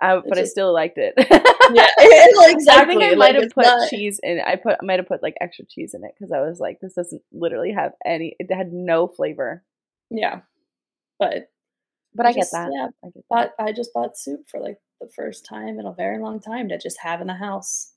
[0.01, 1.15] I, but I still liked it.
[1.19, 2.67] yeah, exactly.
[2.71, 4.41] I think I Like, might have put not- cheese in.
[4.41, 6.79] I put I might have put like extra cheese in it because I was like,
[6.81, 8.37] this doesn't literally have any.
[8.39, 9.65] It had no flavor.
[10.11, 10.41] Yeah,
[11.19, 11.51] but
[12.15, 12.71] But I, get just- that.
[12.73, 13.25] Yeah, I get that.
[13.29, 16.69] bought I just bought soup for like the first time in a very long time
[16.71, 17.93] to just have in the house.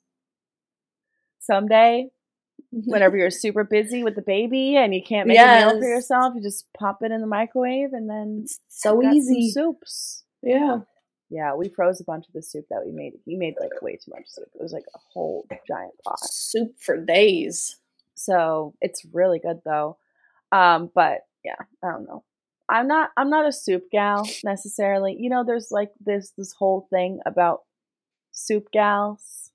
[1.40, 2.08] Someday,
[2.70, 6.34] whenever you're super busy with the baby and you can't make a meal for yourself,
[6.36, 9.50] you just pop it in the microwave and then so easy.
[9.50, 10.24] soups.
[10.42, 10.78] Yeah.
[11.32, 13.14] Yeah, we froze a bunch of the soup that we made.
[13.24, 14.48] He made like way too much soup.
[14.54, 16.20] It was like a whole giant pot.
[16.20, 17.78] Soup for days.
[18.14, 19.96] So it's really good though.
[20.52, 22.22] Um, but yeah, I don't know.
[22.68, 25.16] I'm not I'm not a soup gal necessarily.
[25.18, 27.60] You know, there's like this this whole thing about
[28.32, 29.50] soup gals.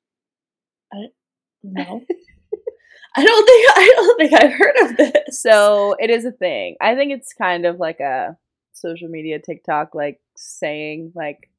[1.63, 2.01] No.
[3.15, 5.41] I don't think I don't think I've heard of this.
[5.41, 6.75] So it is a thing.
[6.81, 8.35] I think it's kind of like a
[8.73, 11.49] social media TikTok like saying like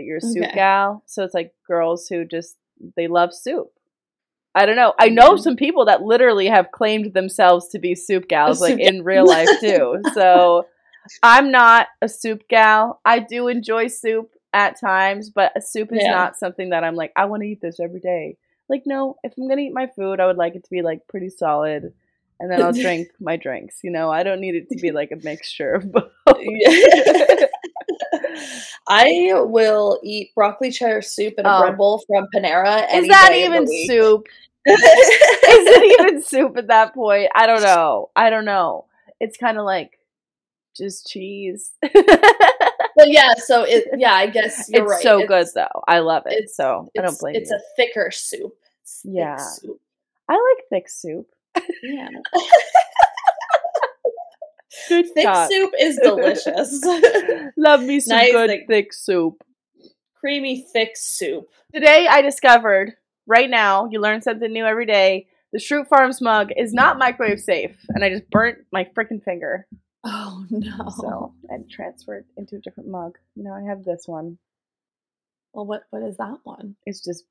[0.00, 0.54] that you're a soup Okay.
[0.54, 1.02] gal.
[1.06, 2.56] So it's like girls who just
[2.96, 3.68] they love soup.
[4.54, 4.94] I don't know.
[4.98, 5.40] I know Mhm.
[5.40, 9.50] some people that literally have claimed themselves to be soup gals like in real life
[9.60, 10.02] too.
[10.14, 10.66] So
[11.22, 13.00] I'm not a soup gal.
[13.04, 16.10] I do enjoy soup at times, but soup is Yeah.
[16.12, 18.36] not something that I'm like I want to eat this every day.
[18.68, 20.82] Like no, if I'm going to eat my food, I would like it to be
[20.82, 21.92] like pretty solid
[22.40, 23.80] and then I'll drink my drinks.
[23.84, 26.10] You know, I don't need it to be like a mixture of both.
[28.88, 31.60] I will eat broccoli cheddar soup in a Oh.
[31.62, 32.86] bread bowl from Panera.
[32.94, 34.26] Is that day of the even soup?
[34.66, 37.30] Is it even soup at that point?
[37.34, 38.10] I don't know.
[38.14, 38.86] I don't know.
[39.20, 39.98] It's kind of like
[40.76, 41.70] just cheese.
[42.96, 45.02] But yeah, so it yeah, I guess you're it's right.
[45.02, 45.82] so good though.
[45.88, 46.32] I love it.
[46.32, 47.56] it's- So I don't It's, blame it's you.
[47.56, 48.52] a thicker soup.
[48.82, 49.36] It's Yeah.
[49.36, 49.80] soup.
[50.28, 51.26] I like thick soup.
[51.82, 52.08] Yeah.
[54.88, 55.50] Good Thick talk.
[55.50, 56.80] soup is delicious.
[57.56, 59.42] Love me some Nice, good like- thick soup.
[60.18, 61.48] Creamy thick soup.
[61.74, 62.92] Today I discovered,
[63.26, 65.26] right now, you learn something new every day.
[65.52, 69.66] The Schrute Farms mug is not microwave safe, and I just burnt my freaking finger.
[70.04, 70.88] Oh no.
[71.00, 73.16] So I transferred into a different mug.
[73.34, 74.38] Now I have this one.
[75.52, 76.76] Well what what is that one?
[76.86, 77.24] It's just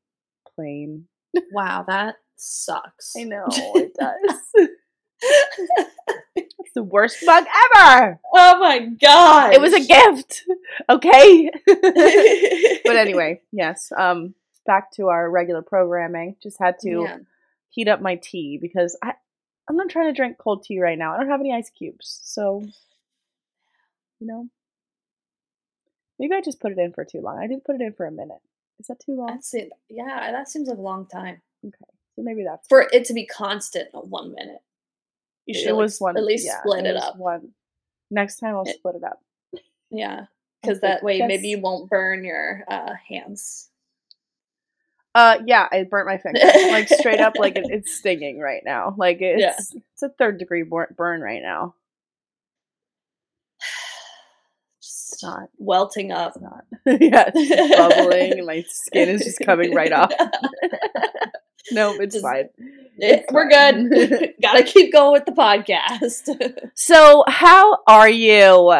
[0.55, 1.05] plain.
[1.51, 3.13] Wow, that sucks.
[3.17, 4.67] I know it does.
[6.79, 7.43] The worst mug
[7.75, 8.19] ever.
[8.33, 9.53] oh my god.
[9.53, 10.43] It was a gift.
[10.89, 11.49] Okay.
[12.85, 13.91] but anyway, yes.
[13.97, 14.33] Um,
[14.65, 16.35] back to our regular programming.
[16.41, 17.17] Just had to Yeah.
[17.69, 19.13] heat up my tea because I
[19.67, 21.13] I'm not trying to drink cold tea right now.
[21.13, 22.63] I don't have any ice cubes, so
[24.19, 24.47] you know.
[26.17, 27.39] Maybe I just put it in for too long.
[27.39, 28.41] I did put it in for a minute.
[28.79, 29.27] Is that too long?
[29.27, 29.69] That's it.
[29.89, 31.41] Yeah, that seems like a long time.
[31.65, 31.85] Okay.
[32.15, 34.61] So maybe that's For it to be constant one minute.
[35.49, 36.15] You should it like, was one.
[36.15, 37.17] at least yeah, split it, up.
[37.17, 37.49] One.
[38.11, 39.19] Next time I'll It- split it up.
[39.89, 40.25] Yeah.
[40.61, 43.69] Because that way maybe you won't burn your uh, hands.
[45.15, 46.39] Uh, yeah, I burnt my finger
[46.71, 48.93] like straight up, like it, it's stinging right now.
[48.95, 49.79] Like it's Yeah.
[49.93, 51.73] it's a third degree burn right now.
[54.83, 55.49] Just not.
[55.57, 56.33] welting up.
[56.35, 56.65] It's not.
[57.01, 60.11] yeah, it's bubbling, and my skin is just coming right off.
[61.71, 62.49] no, it's Just- fine.
[63.01, 63.89] It's We're fine.
[63.89, 64.33] good.
[64.41, 66.69] Gotta keep going with the podcast.
[66.75, 68.73] So, how are you?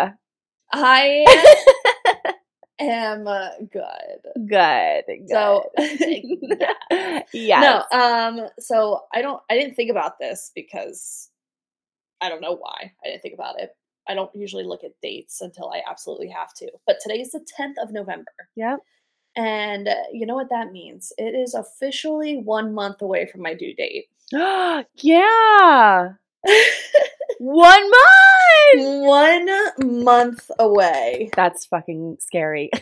[0.71, 1.25] I
[2.79, 4.47] am uh, good.
[4.47, 5.03] Good.
[5.07, 5.29] good.
[5.29, 5.63] So
[7.33, 7.85] yes.
[7.91, 11.29] no, um, so I don't I didn't think about this because
[12.21, 13.71] I don't know why I didn't think about it.
[14.07, 16.71] I don't usually look at dates until I absolutely have to.
[16.87, 18.31] But today is the 10th of November.
[18.55, 18.79] Yep.
[19.39, 21.13] And uh, you know what that means?
[21.17, 24.07] It is officially one month away from my due date.
[24.31, 26.09] yeah.
[27.41, 29.05] One month.
[29.07, 31.29] one month away.
[31.35, 32.69] That's fucking scary.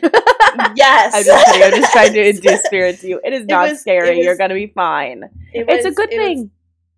[0.75, 1.13] Yes.
[1.13, 1.63] I'm just kidding.
[1.63, 3.21] I'm just trying to induce spirit to you.
[3.23, 4.17] It is not was- scary.
[4.17, 5.23] was- You're gonna be fine.
[5.53, 6.51] It it's a good it was- thing.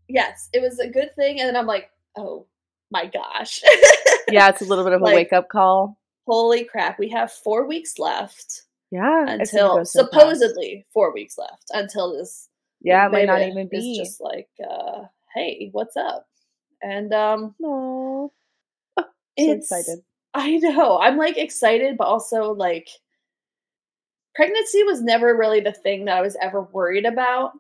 [0.08, 1.40] yes, it was a good thing.
[1.42, 2.46] And then I'm like, oh
[2.92, 3.62] my gosh.
[4.30, 5.98] yeah, it's a little bit of a like- wake up call.
[6.26, 7.00] Holy crap.
[7.00, 8.62] We have four weeks left
[8.92, 10.12] Yeah, until so fast.
[10.12, 12.50] supposedly four weeks left until this
[12.82, 14.00] Yeah, it might not even be.
[14.00, 15.04] just like, uh,
[15.36, 16.28] hey, what's up?
[16.82, 18.32] And um No,
[18.98, 19.06] so
[19.38, 20.04] it's excited.
[20.34, 21.00] I know.
[21.00, 22.88] I'm like excited, but also like
[24.36, 27.52] pregnancy was never really the thing that I was ever worried about.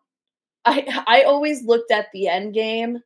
[0.66, 3.00] I I always looked at the end game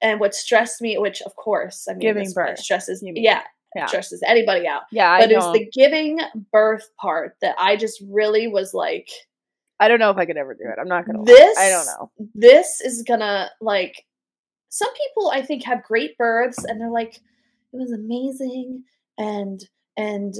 [0.00, 3.12] and what stressed me, which of course, I mean Giving birth, stresses me.
[3.16, 3.42] yeah,
[3.74, 4.82] Yeah, stresses anybody out.
[4.90, 5.10] yeah.
[5.10, 5.52] I But it was don't.
[5.54, 6.20] the giving
[6.52, 9.08] birth part that I just really was like,
[9.80, 10.78] I don't know if I could ever do it.
[10.80, 11.20] I'm not gonna.
[11.20, 11.24] lie.
[11.24, 12.10] this I don't know.
[12.34, 14.04] This is gonna like
[14.68, 18.84] some people I think have great births and they're like, it was amazing
[19.18, 19.62] and
[19.96, 20.34] and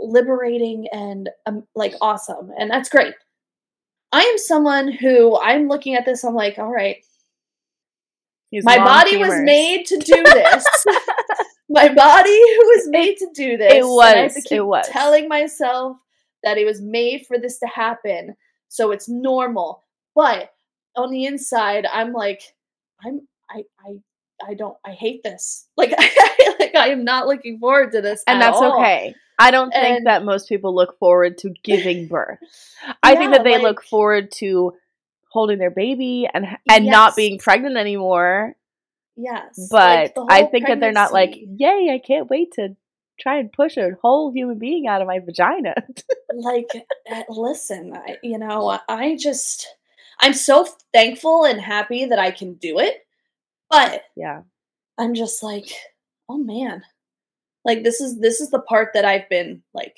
[0.00, 3.14] liberating and um, like awesome and that's great.
[4.12, 6.24] I am someone who I'm looking at this.
[6.24, 6.96] I'm like, all right,
[8.50, 10.64] These my body was made to do this.
[11.70, 13.72] my body was made to do this.
[13.72, 14.86] it and I have was, it was.
[14.88, 15.96] telling myself
[16.42, 18.36] that it was made for this to happen,
[18.68, 19.82] so it's normal.
[20.14, 20.52] But
[20.96, 22.42] on the inside, I'm like,
[23.04, 23.98] I'm, I, I,
[24.50, 25.66] I don't, I hate this.
[25.76, 28.78] Like, I, like I am not looking forward to this, and at that's all.
[28.80, 29.14] okay.
[29.38, 32.38] I don't think And- that most people look forward to giving birth.
[33.02, 34.74] I think that Yeah, they look forward to
[35.30, 38.56] holding their baby and and not being pregnant anymore.
[39.22, 42.76] Yes, But like, I think that they're not like, "Yay, I can't wait to
[43.18, 45.74] try and push a whole human being out of my vagina."
[46.34, 46.70] like
[47.10, 49.66] uh, listen I, you know i just
[50.20, 53.04] i'm so thankful and happy that i can do it
[53.68, 54.42] but yeah.
[54.96, 55.70] i'm just like
[56.28, 56.82] oh man
[57.64, 59.96] like this is this is the part that i've been like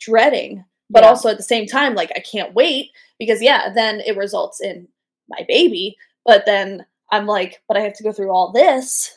[0.00, 1.10] dreading but Yeah.
[1.10, 4.88] also at the same time like i can't wait because yeah then it results in
[5.28, 9.16] my baby but then i'm like but i have to go through all this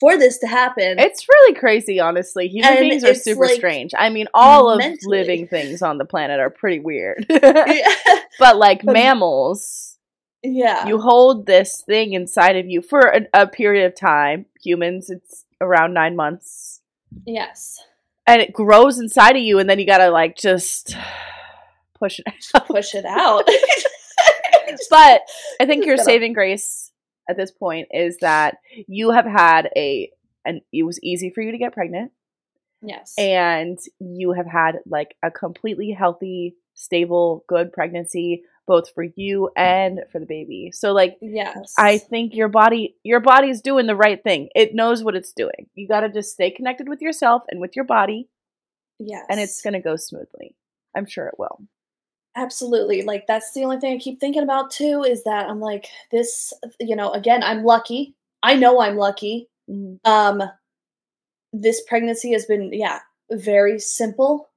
[0.00, 2.48] for this to happen It's really crazy, honestly.
[2.48, 3.92] Human And beings are super like, strange.
[3.96, 7.24] I mean, all of mentally- living things on the planet are pretty weird.
[7.30, 7.88] yeah,
[8.38, 9.96] but like But- mammals,
[10.42, 10.86] yeah.
[10.86, 14.44] you hold this thing inside of you for a, a period of time.
[14.62, 16.82] Humans, it's around nine months.
[17.24, 17.78] yes
[18.26, 20.94] And it grows inside of you, and then you gotta like just
[21.98, 22.66] push it out.
[22.66, 23.48] push it out
[24.90, 25.22] But
[25.58, 26.92] I think your saving grace
[27.28, 30.10] at this point is that you have had a,
[30.44, 32.12] and it was easy for you to get pregnant.
[32.82, 39.48] yes and you have had like a completely healthy, stable, good pregnancy both for you
[39.56, 40.70] and for the baby.
[40.72, 44.48] So like yes I think your body your body's doing the right thing.
[44.54, 45.68] It knows what it's doing.
[45.74, 48.28] You got to just stay connected with yourself and with your body
[48.98, 50.54] yes and it's going to go smoothly.
[50.96, 51.60] I'm sure it will.
[52.36, 55.88] Absolutely like that's the only thing i keep thinking about too is that i'm like
[56.12, 59.48] this you know again i'm lucky i know i'm lucky
[60.04, 60.42] um
[61.52, 63.00] this pregnancy has been yeah
[63.32, 64.48] very simple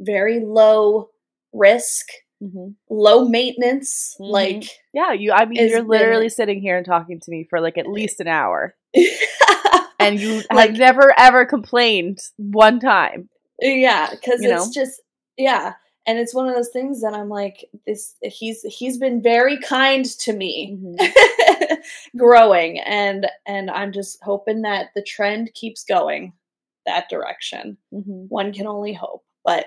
[0.00, 1.08] very low
[1.52, 2.06] risk
[2.40, 2.68] Mm-hmm.
[2.88, 4.30] low maintenance Mhm.
[4.30, 7.60] like Yeah, you I mean you're been- literally sitting here and talking to me for
[7.60, 8.76] like at least an hour
[9.98, 13.28] and you Like- have never ever complained one time.
[13.60, 14.70] Yeah, because it's know?
[14.72, 15.00] just
[15.36, 15.74] yeah,
[16.08, 18.16] and it's one of those things that I'm like, this.
[18.22, 21.74] He's he's been very kind to me, Mm-hmm.
[22.16, 26.32] growing, and and I'm just hoping that the trend keeps going
[26.86, 27.76] that direction.
[27.92, 28.24] Mm-hmm.
[28.28, 29.66] One can only hope, but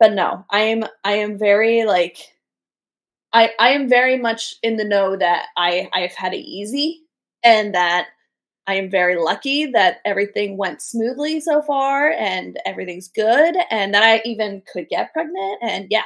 [0.00, 2.16] but no, I am I am very like.
[3.32, 7.02] I, I am very much in the know that I, I've had it easy
[7.44, 8.08] and that
[8.70, 14.02] I am very lucky that everything went smoothly so far and everything's good and that
[14.02, 16.04] I even could get pregnant and yeah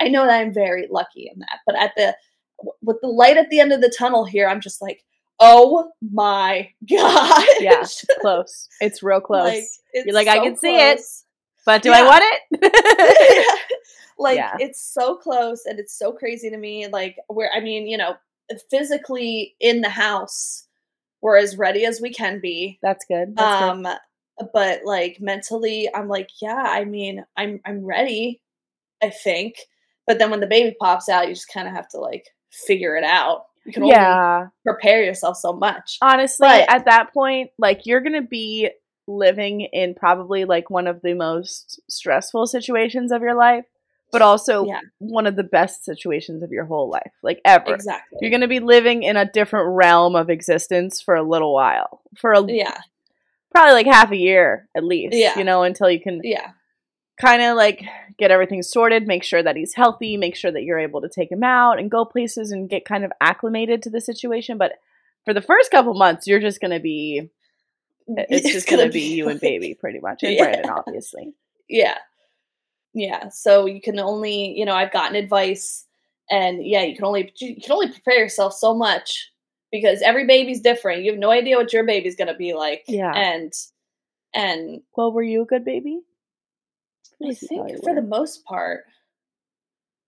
[0.00, 2.16] I know that I'm very lucky in that but at the
[2.82, 5.04] with the light at the end of the tunnel here I'm just like
[5.38, 7.84] oh my god Yeah,
[8.20, 8.68] close.
[8.80, 9.44] It's real close.
[9.44, 11.00] like, it's like, "I so can see it."
[11.64, 11.98] but do yeah.
[11.98, 13.60] I want it?
[14.18, 14.56] like Yeah.
[14.58, 18.14] it's so close and it's so crazy to me like where i mean you know
[18.70, 20.66] physically in the house
[21.22, 23.34] we're as ready as we can be That's good.
[23.36, 23.86] That's good.
[23.86, 23.96] um
[24.54, 28.40] but like mentally i'm like yeah i mean i'm i'm ready
[29.02, 29.56] i think
[30.06, 32.96] but then when the baby pops out you just kind of have to like figure
[32.96, 34.46] it out you can only Yeah.
[34.64, 38.70] prepare yourself so much Honestly, But- at that point, like you're gonna be
[39.06, 43.66] living in probably like one of the most stressful situations of your life.
[44.12, 44.80] But also Yeah.
[44.98, 47.74] one of the best situations of your whole life, like ever.
[47.74, 48.18] Exactly.
[48.20, 52.00] You're going to be living in a different realm of existence for a little while,
[52.18, 52.76] for a, yeah.
[53.50, 55.38] probably like half a year at least, Yeah.
[55.38, 56.50] you know, until you can Yeah.
[57.20, 57.82] kind of like
[58.18, 61.30] get everything sorted, make sure that he's healthy, make sure that you're able to take
[61.32, 64.58] him out and go places and get kind of acclimated to the situation.
[64.58, 64.72] But
[65.24, 67.30] for the first couple months, you're just going to be,
[68.08, 70.44] mm, it's just going to be you and baby pretty much, and Yeah.
[70.44, 71.32] Brandon, obviously.
[71.68, 71.98] Yeah.
[72.94, 73.28] Yeah.
[73.28, 75.86] So you can only, you know, I've gotten advice
[76.30, 79.30] and yeah, you can only you can only prepare yourself so much
[79.72, 81.02] because every baby's different.
[81.02, 82.84] You have no idea what your baby's going to be like.
[82.88, 83.12] Yeah.
[83.14, 83.52] And
[84.34, 86.00] and Well, were you a good baby?
[87.22, 88.00] I like you probably think for were.
[88.00, 88.84] the most part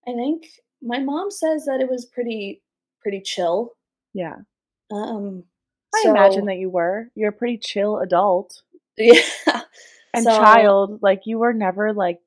[0.08, 0.46] I think
[0.82, 2.62] my mom says that it was pretty
[3.00, 3.72] pretty chill.
[4.14, 4.36] Yeah.
[4.92, 5.44] Um
[5.94, 7.08] I imagine that you were.
[7.14, 8.62] You're a pretty chill adult
[8.96, 9.20] Yeah.
[10.14, 11.00] and So- child.
[11.02, 12.18] Like you were never like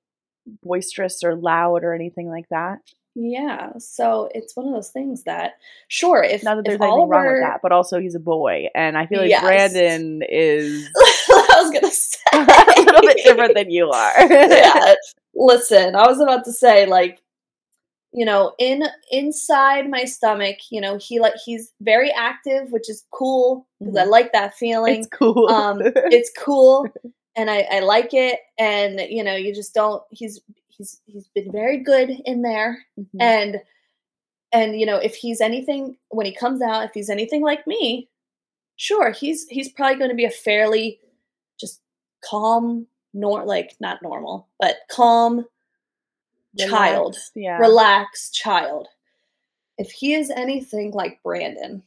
[0.64, 2.80] boisterous or loud or anything like that.
[3.18, 3.72] Yeah.
[3.80, 5.54] So it's one of those things that
[5.88, 8.68] sure if Not that there's anything Oliver, wrong with that, but also he's a boy,
[8.76, 9.42] and I feel like Yes.
[9.44, 14.14] Brandon is I was gonna say a little bit different than you are.
[14.30, 14.96] yeah.
[15.34, 17.22] Listen, I was about to say, like,
[18.14, 23.04] you know, in inside my stomach, you know, he like he's very active, which is
[23.12, 24.10] cool because I Mhm.
[24.10, 24.96] like that feeling.
[25.00, 25.48] it's cool.
[25.50, 26.88] um, it's cool,
[27.36, 28.39] and I, I like it.
[28.58, 30.04] And you know, you just don't.
[30.12, 33.06] He's he's he's been very good in there, Mhm.
[33.19, 33.62] and
[34.52, 38.10] and you know, if he's anything when he comes out, if he's anything like me,
[38.78, 41.00] sure, he's he's probably going to be a fairly
[41.60, 41.82] just
[42.24, 45.45] calm, nor like not normal, but calm
[46.58, 47.58] child, Relaxed, Yeah.
[47.58, 48.88] relaxed child.
[49.78, 51.84] If he is anything like Brandon,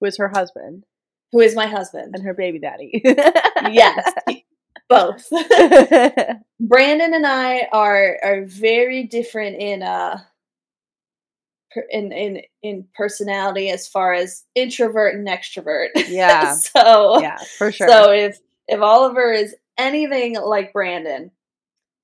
[0.00, 0.84] who is her husband
[1.30, 3.00] who is my husband, and her baby daddy.
[3.70, 4.12] yes,
[4.92, 5.28] both.
[6.60, 10.18] Brandon and I are are very different in uh
[11.90, 15.88] in in in personality as far as introvert and extrovert.
[16.08, 16.54] Yeah.
[16.56, 17.88] so yeah, for sure.
[17.88, 21.30] so if if Oliver is anything like Brandon,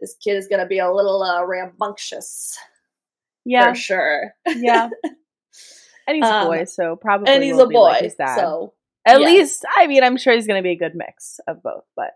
[0.01, 2.59] this kid is gonna be a little uh, rambunctious
[3.45, 4.35] yeah, for sure.
[4.47, 4.89] yeah.
[6.07, 8.37] And he's a Um, boy, so probably and he's a like boy, dad.
[8.37, 8.73] so
[9.07, 9.27] At yes.
[9.31, 12.11] least, I mean, I'm sure he's going to be a good mix of both, but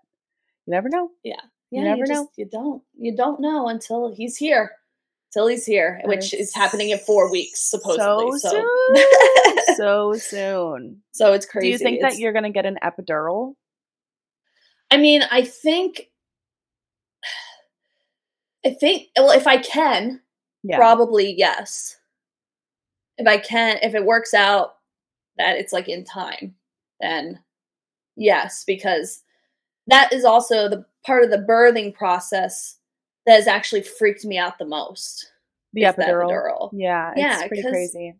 [0.72, 1.11] you never know.
[1.22, 2.28] yeah, You never you know.
[2.37, 4.72] you don't you don't know until he's here.
[5.32, 8.38] Till he's here, which is it's happening in four weeks, supposedly.
[8.38, 8.50] So So,
[8.94, 9.76] soon.
[9.76, 11.02] so soon.
[11.12, 11.68] so it's crazy.
[11.68, 13.54] Do you think It's- that you're going to get an epidural?
[14.90, 16.11] I mean, I think,
[18.64, 19.08] I think.
[19.16, 20.20] Well, if I can,
[20.62, 20.76] Yeah.
[20.76, 21.96] probably yes.
[23.18, 24.74] If I can, if it works out
[25.38, 26.54] that it's like in time,
[27.00, 27.42] then
[28.16, 29.22] yes, because
[29.88, 32.78] that is also the part of the birthing process
[33.26, 35.30] that has actually freaked me out the most.
[35.72, 36.30] the is the epidural.
[36.30, 36.70] epidural.
[36.72, 38.14] Yeah, Yeah, it's pretty crazy.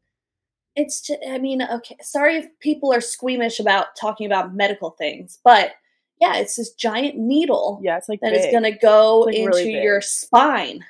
[0.75, 5.39] It's just, I mean, okay, sorry if people are squeamish about talking about medical things,
[5.45, 5.73] but
[6.21, 8.53] yeah, it's this giant needle Yeah, it's like that is big.
[8.53, 10.85] going to go Like, into really your spine.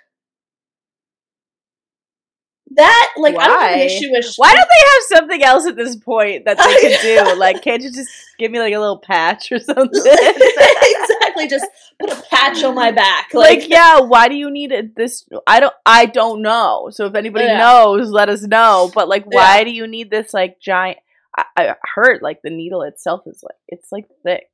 [2.77, 3.85] That like I don't have an Why?
[3.85, 7.37] issue with Why don't they have something else at this point that they could do?
[7.39, 8.09] Like, can't you just
[8.39, 9.89] give me like a little patch or something?
[9.93, 11.67] exactly just
[12.01, 14.95] put a patch on my back like, like, yeah, why do you need it?
[14.97, 16.89] This I don't I don't know.
[16.93, 17.59] So if anybody Yeah.
[17.59, 18.91] knows, let us know.
[18.95, 19.65] But like, why Yeah.
[19.65, 20.99] do you need this like giant?
[21.37, 24.49] I, I heard like the needle itself is like it's like thick.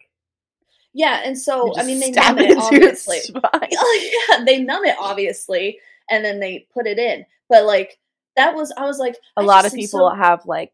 [0.95, 3.43] yeah and so I mean they numb it it obviously spine.
[3.77, 5.79] Oh, yeah they numb it obviously
[6.09, 7.99] and then they put it in but like
[8.39, 10.73] that was I was like A I lot of people so- have like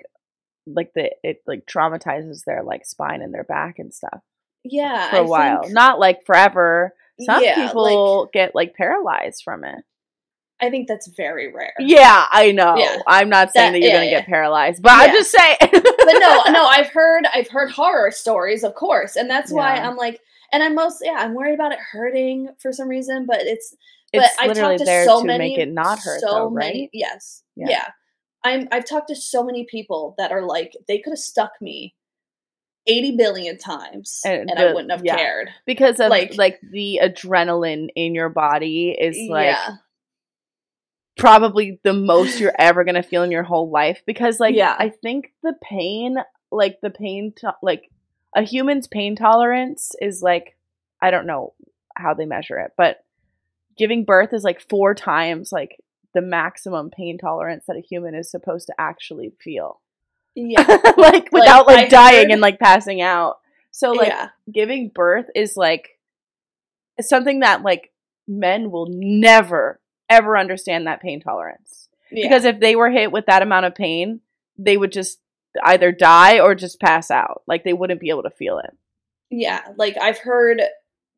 [0.66, 4.20] like the it like traumatizes their like spine and their back and stuff
[4.64, 5.62] yeah for a I while.
[5.62, 6.94] think- Not like forever.
[7.20, 9.84] Some yeah, like, people get like paralyzed from it.
[10.60, 12.76] I think that's very rare Yeah, I know.
[12.76, 12.98] Yeah.
[13.06, 14.18] I'm not saying That- that, you're yeah, gonna yeah.
[14.20, 15.56] get paralyzed, but I'm just saying.
[15.60, 19.76] but no, no, I've heard I've heard horror stories, of course, and that's why.
[19.76, 20.20] I'm like,
[20.52, 23.74] and I'm most yeah, I'm worried about it hurting for some reason, but it's
[24.22, 26.50] it's I literally talked to there so to many, make it not hurt, so though,
[26.50, 26.90] many, right?
[26.92, 27.66] yes, Yeah.
[27.70, 27.88] yeah.
[28.44, 31.94] I'm I've talked to so many people that are like they could have stuck me
[32.86, 35.16] eighty billion times And and, I wouldn't have yeah.
[35.16, 35.48] cared.
[35.64, 39.76] Because of like, Like- the adrenaline in your body is like yeah,
[41.16, 44.02] probably the most you're ever gonna feel in your whole life.
[44.06, 44.74] Because like Yeah.
[44.78, 46.16] I think the pain,
[46.50, 47.90] like the pain, to- like
[48.34, 50.56] a human's pain tolerance is like
[51.00, 51.52] I don't know
[51.96, 53.03] how they measure it, but
[53.76, 55.78] giving birth is like four times like
[56.14, 59.80] the maximum pain tolerance that a human is supposed to actually feel.
[60.34, 60.62] yeah,
[60.96, 63.38] like without like, I dying heard- and like passing out.
[63.70, 65.98] So like yeah, giving birth is like
[67.00, 67.90] something that like
[68.28, 71.88] men will never ever understand that pain tolerance.
[72.12, 72.28] Yeah.
[72.28, 74.20] Because if they were hit with that amount of pain,
[74.56, 75.18] they would just
[75.64, 77.42] either die or just pass out.
[77.48, 78.70] Like they wouldn't be able to feel it.
[79.30, 80.60] yeah, like I've heard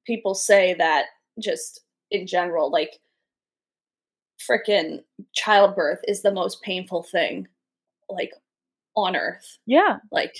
[0.06, 1.06] people say that
[1.38, 1.80] just
[2.10, 2.98] in general, like
[4.48, 5.00] freaking
[5.34, 7.48] childbirth is the most painful thing
[8.08, 8.32] like
[8.96, 9.58] on earth.
[9.66, 9.98] Yeah.
[10.10, 10.34] Like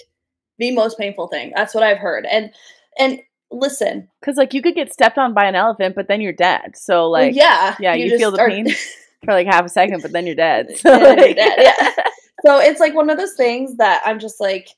[0.59, 1.53] the most painful thing.
[1.55, 2.27] That's what I've heard.
[2.27, 2.53] And
[2.99, 6.33] and listen, Because like you could get stepped on by an elephant, but then you're
[6.33, 6.77] dead.
[6.77, 8.69] So well, like yeah, yeah, you just feel the are- pain.
[9.25, 10.69] for like half a second, but then you're dead.
[10.77, 12.05] So then you're dead, yeah.
[12.45, 14.69] so it's like one of those things that I'm just like,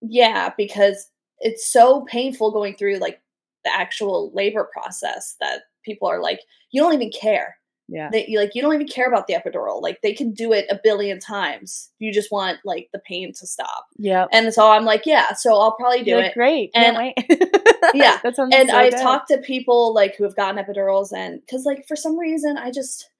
[0.00, 3.20] yeah, because it's so painful going through like
[3.64, 7.56] the actual labor process that people are like, you don't even care.
[7.88, 8.08] yeah.
[8.12, 9.82] That you like, you don't even care about the epidural.
[9.82, 11.90] Like they can do it a billion times.
[11.98, 13.86] You just want like the pain to stop.
[13.98, 14.26] Yeah.
[14.32, 16.22] And so I'm like, yeah, so I'll probably do You're it.
[16.24, 16.70] like, great.
[16.74, 17.14] Wait.
[17.94, 19.02] Yeah, That sounds and so I've good.
[19.02, 22.70] talked to people like who have gotten epidurals, and because like for some reason I
[22.70, 23.10] just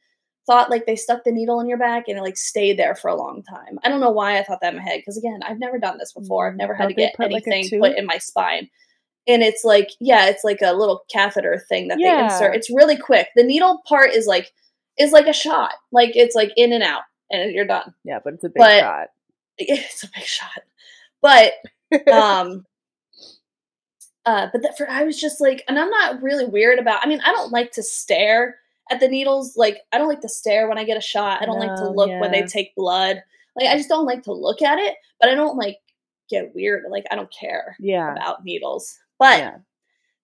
[0.46, 3.08] thought like they stuck the needle in your back and it like stayed there for
[3.08, 3.78] a long time.
[3.82, 5.98] I don't know why I thought that in my head because again I've never done
[5.98, 6.46] this before.
[6.48, 8.68] I've mm, never had Don't to get put, like, anything put in my spine,
[9.26, 12.54] and it's like yeah, it's like a little catheter thing that they insert.
[12.54, 13.28] It's really quick.
[13.36, 14.52] The needle part is like
[14.98, 17.94] is like a shot, like it's like in and out, and you're done.
[18.04, 19.08] Yeah, but it's a big but- shot.
[19.62, 20.62] It's a big shot,
[21.20, 21.52] but
[22.10, 22.64] um
[24.26, 27.08] uh but that for i was just like and i'm not really weird about i
[27.08, 28.56] mean i don't like to stare
[28.90, 31.46] at the needles like i don't like to stare when i get a shot i
[31.46, 33.22] don't like to No, look when they take blood
[33.56, 35.78] like i just don't like to look at it but i don't like
[36.28, 38.12] get weird like i don't care yeah.
[38.12, 39.56] about needles but yeah.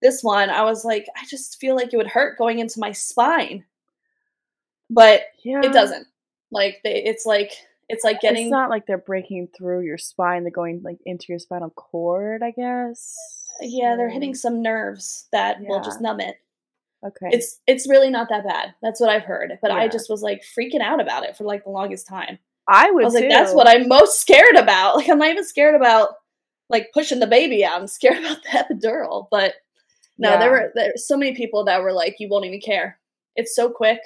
[0.03, 2.91] this one i was like i just feel like it would hurt going into my
[2.91, 3.65] spine
[4.91, 5.61] but Yeah.
[5.65, 6.07] it doesn't
[6.51, 7.53] like they, it's like
[7.89, 10.43] it's like getting It's not like they're breaking through your spine.
[10.43, 13.15] They're going like into your spinal cord, I guess.
[13.61, 16.37] yeah they're hitting some nerves that will just numb it
[17.05, 17.29] Okay.
[17.31, 18.75] it's it's really not that bad.
[18.83, 19.59] That's what I've heard.
[19.63, 22.39] But I just was like freaking out about it for like the longest time.
[22.69, 24.95] I I was like, that's what I'm most scared about.
[24.97, 26.09] Like I'm not even scared about
[26.69, 27.81] like pushing the baby out.
[27.81, 29.27] I'm scared about the epidural.
[29.31, 29.55] But
[30.19, 30.39] no, Yeah.
[30.39, 32.99] there were there were so many people that were like, you won't even care.
[33.35, 34.01] It's so quick,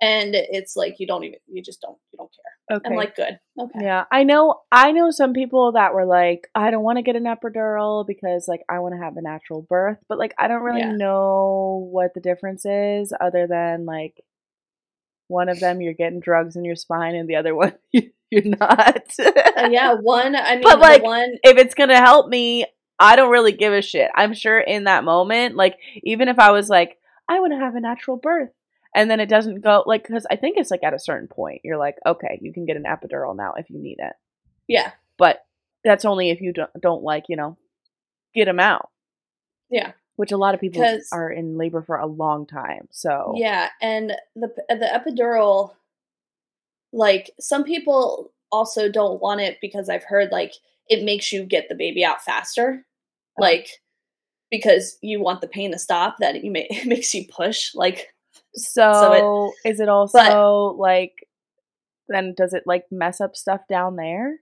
[0.00, 2.76] and it's like you don't even you just don't you don't care.
[2.78, 2.88] Okay.
[2.88, 4.62] I'm like, good, okay, Yeah, I know.
[4.72, 8.48] I know some people that were like, I don't want to get an epidural because
[8.48, 10.96] like I want to have a natural birth, but like I don't really Yeah.
[10.96, 14.24] know what the difference is other than like
[15.28, 19.12] one of them you're getting drugs in your spine and the other one you're not.
[19.18, 19.94] Uh, yeah.
[20.00, 22.66] One, I mean, But, like, one, if it's gonna help me,
[22.98, 24.10] I don't really give a shit.
[24.14, 26.98] I'm sure in that moment, like even if I was like,
[27.28, 28.52] I want to have a natural birth,
[28.94, 31.60] and then it doesn't go like because I think it's like at a certain point
[31.64, 34.14] you're like, okay, you can get an epidural now if you need it
[34.66, 35.44] yeah, but
[35.82, 37.56] that's only if you don't, don't like you know
[38.34, 38.90] get them out
[39.70, 39.92] yeah.
[40.16, 44.12] Which a lot of people are in labor for a long time so Yeah, and
[44.36, 45.74] the the epidural,
[46.92, 50.52] like some people also don't want it because I've heard like
[50.88, 52.84] it makes you get the baby out faster,
[53.38, 53.42] Oh.
[53.42, 53.68] like
[54.50, 56.16] because you want the pain to stop.
[56.20, 57.74] That you may it makes you push.
[57.74, 58.14] Like
[58.54, 61.26] so, is it also like
[62.08, 64.36] then does it like mess up stuff down there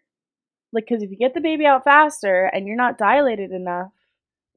[0.73, 3.93] like because if you get the baby out faster and you're not dilated enough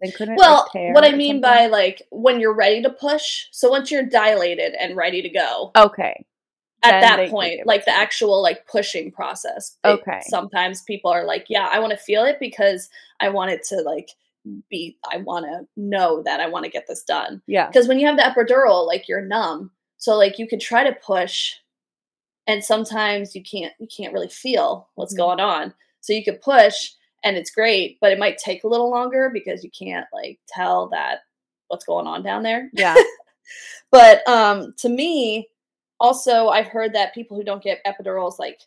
[0.02, 3.46] then couldn't well, what I mean by like when you're ready to push.
[3.52, 6.26] So once you're dilated and ready to go, okay
[6.84, 9.78] at that point, like the actual like pushing process.
[9.84, 10.22] it- Okay.
[10.28, 12.90] sometimes people are like, yeah, I want to feel it because
[13.20, 14.12] I want it to like
[14.70, 14.96] be.
[15.12, 17.42] I want to know that I want to get this done.
[17.48, 20.84] yeah Because when you have the epidural, like you're numb, so like you could try
[20.84, 21.56] to push,
[22.46, 23.74] and sometimes you can't.
[23.80, 25.18] You can't really feel what's Mhm.
[25.18, 25.74] going on.
[26.02, 26.92] So you could push,
[27.26, 30.88] and it's great, but it might take a little longer because you can't like tell
[30.90, 31.20] that
[31.68, 32.70] what's going on down there.
[32.74, 32.96] yeah
[33.92, 35.50] But um to me,
[36.00, 38.60] also I've heard that people who don't get epidurals, like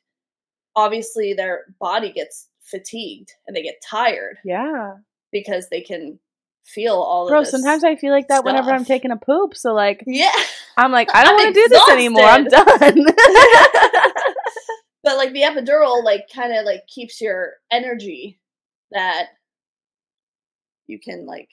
[0.77, 4.93] obviously their body gets fatigued and they get tired yeah
[5.33, 6.19] because they can
[6.65, 7.51] feel all bro of this.
[7.51, 10.31] sometimes i feel like that whenever i'm taking a poop so like Yeah.
[10.77, 12.67] i'm like i don't want to do this anymore i'm done
[15.03, 18.39] but like the epidural like kind of like keeps your energy
[18.93, 19.27] that
[20.87, 21.51] you can like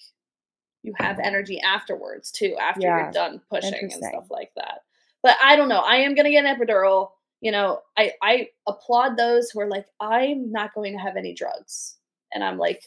[0.84, 4.80] you have energy afterwards too after Yeah, you're done pushing and stuff like that
[5.24, 7.10] but i don't know i am gonna get an epidural
[7.42, 11.34] you know i i applaud those who are like i'm not going to have any
[11.34, 11.98] drugs
[12.34, 12.84] and i'm like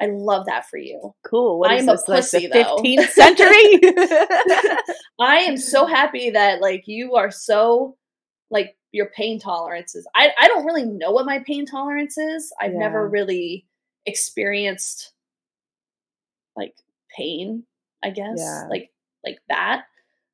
[0.00, 1.60] i love that for you Cool.
[1.60, 2.78] What is I'm a this, like pussy, though.
[2.78, 3.80] 15th century?
[5.20, 7.96] I am so happy that like you are so
[8.50, 10.08] like your pain tolerances.
[10.16, 12.52] I I don't really know what my pain tolerance is.
[12.60, 13.66] I've never really
[14.10, 15.12] experienced
[16.56, 16.74] like
[17.16, 17.64] pain,
[18.04, 18.38] I guess.
[18.38, 18.66] Yeah.
[18.68, 18.90] Like
[19.24, 19.84] like that.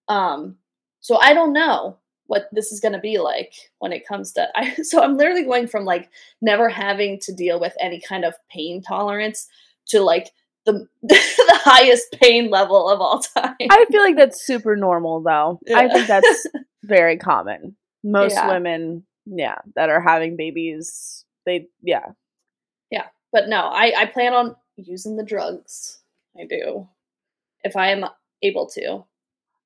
[0.08, 0.56] Um
[1.00, 1.98] So I don't know
[2.28, 5.44] what this is going to be like when it comes to I so I'm literally
[5.44, 6.10] going from like
[6.40, 9.46] never having to deal with any kind of pain tolerance
[9.88, 10.30] to like
[10.64, 13.54] the the highest pain level of all time.
[13.70, 15.60] I feel like that's super normal though.
[15.74, 16.46] I think that's
[16.82, 17.76] very common.
[18.02, 18.48] Most Yeah.
[18.48, 22.06] women, yeah, that are having babies, they yeah
[22.90, 23.06] yeah.
[23.36, 25.98] But no, I I plan on using the drugs.
[26.40, 26.88] I do.
[27.62, 28.06] If I am
[28.42, 29.04] able to.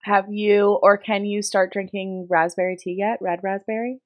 [0.02, 3.18] Have you or can you start drinking raspberry tea yet?
[3.20, 4.00] Red raspberry?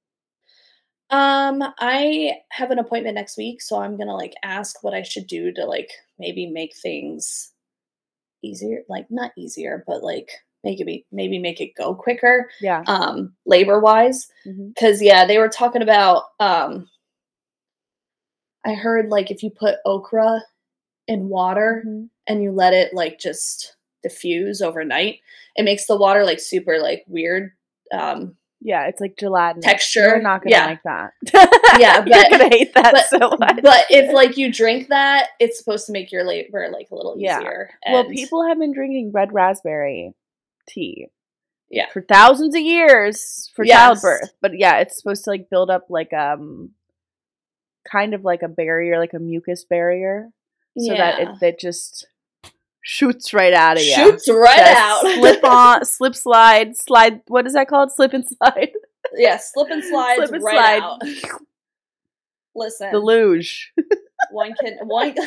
[1.09, 5.27] Um, I have an appointment next week, so I'm gonna like ask what I should
[5.27, 5.89] do to like
[6.19, 7.53] maybe make things
[8.43, 10.29] easier, like not easier, but like
[10.63, 12.83] make it be maybe make it go quicker, Yeah.
[12.87, 14.29] um, labor wise.
[14.45, 16.87] hmm Cause yeah, they were talking about um
[18.65, 20.43] I heard like if you put okra
[21.07, 22.05] in water Mm-hmm.
[22.27, 25.19] and you let it like just diffuse overnight,
[25.57, 27.53] it makes the water like super like weird.
[27.93, 29.65] Um Yeah, it's like gelatinous.
[29.65, 30.67] Texture, You're not gonna yeah.
[30.67, 31.11] like that.
[31.79, 33.61] Yeah, you're but- gonna hate that but- so much.
[33.63, 37.17] but if like you drink that, it's supposed to make your labor like a little
[37.19, 37.41] Yeah.
[37.41, 37.71] easier.
[37.91, 40.15] well, people have been drinking red raspberry
[40.69, 41.09] tea.
[41.71, 41.89] Yeah.
[41.93, 43.77] For thousands of years for Yes.
[44.01, 44.31] childbirth.
[44.41, 46.71] But yeah, it's supposed to like build up like um
[47.91, 50.29] kind of like a barrier, like a mucus barrier.
[50.77, 52.07] So that it, it just
[52.83, 53.95] shoots right out of you.
[53.95, 55.01] shoots right Just out.
[55.19, 57.21] slip on, slip, slide, slide.
[57.29, 57.93] What is that called?
[57.93, 58.71] Slip and slide.
[59.15, 60.83] yeah, slip and slides slip and right slide.
[60.83, 61.41] out.
[62.57, 63.73] Listen, The luge.
[64.31, 65.15] one can one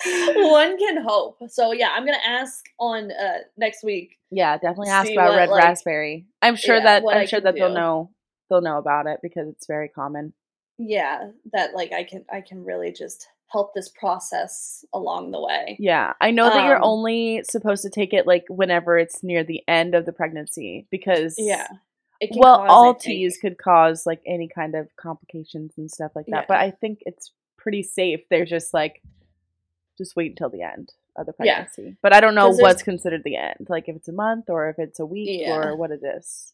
[0.04, 1.38] one can hope.
[1.48, 4.18] So yeah, I'm gonna ask on uh next week.
[4.30, 6.26] Yeah, definitely ask about what, red like- raspberry.
[6.40, 8.10] I'm sure yeah, that I'm I sure that they'll know
[8.48, 10.32] they'll know about it because it's very common.
[10.78, 15.76] Yeah, that like I can I can really just help this process along the way.
[15.80, 19.42] Yeah, I know that you're Um, only supposed to take it like whenever it's near
[19.42, 21.66] the end of the pregnancy because Yeah.
[22.20, 26.12] It can well, cause, all teas could cause like any kind of complications and stuff
[26.16, 26.32] like that.
[26.32, 26.44] Yeah.
[26.48, 28.20] But I think it's pretty safe.
[28.28, 29.02] They're just like
[29.96, 31.54] just wait until the end of the Yeah.
[31.64, 31.96] pregnancy.
[32.02, 33.66] But I don't know what's considered the end.
[33.68, 35.56] Like if it's a month or if it's a week Yeah.
[35.56, 36.52] or what it is.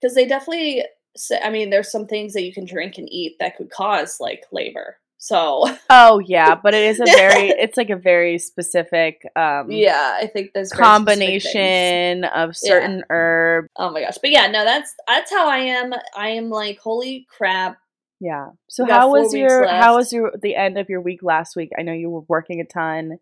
[0.00, 0.84] because they definitely
[1.16, 4.18] say, i mean there's some things that you can drink and eat that could cause
[4.20, 9.20] like labor so Oh yeah, but it is a very it's like a very specific
[9.36, 13.66] um yeah i think there's combination of certain herb.
[13.76, 17.26] oh my gosh but yeah no that's that's how i am i am like holy
[17.28, 17.76] crap
[18.20, 18.50] Yeah.
[18.68, 21.70] So how was your how was your the end of your week last week?
[21.78, 23.18] I know you were working a ton.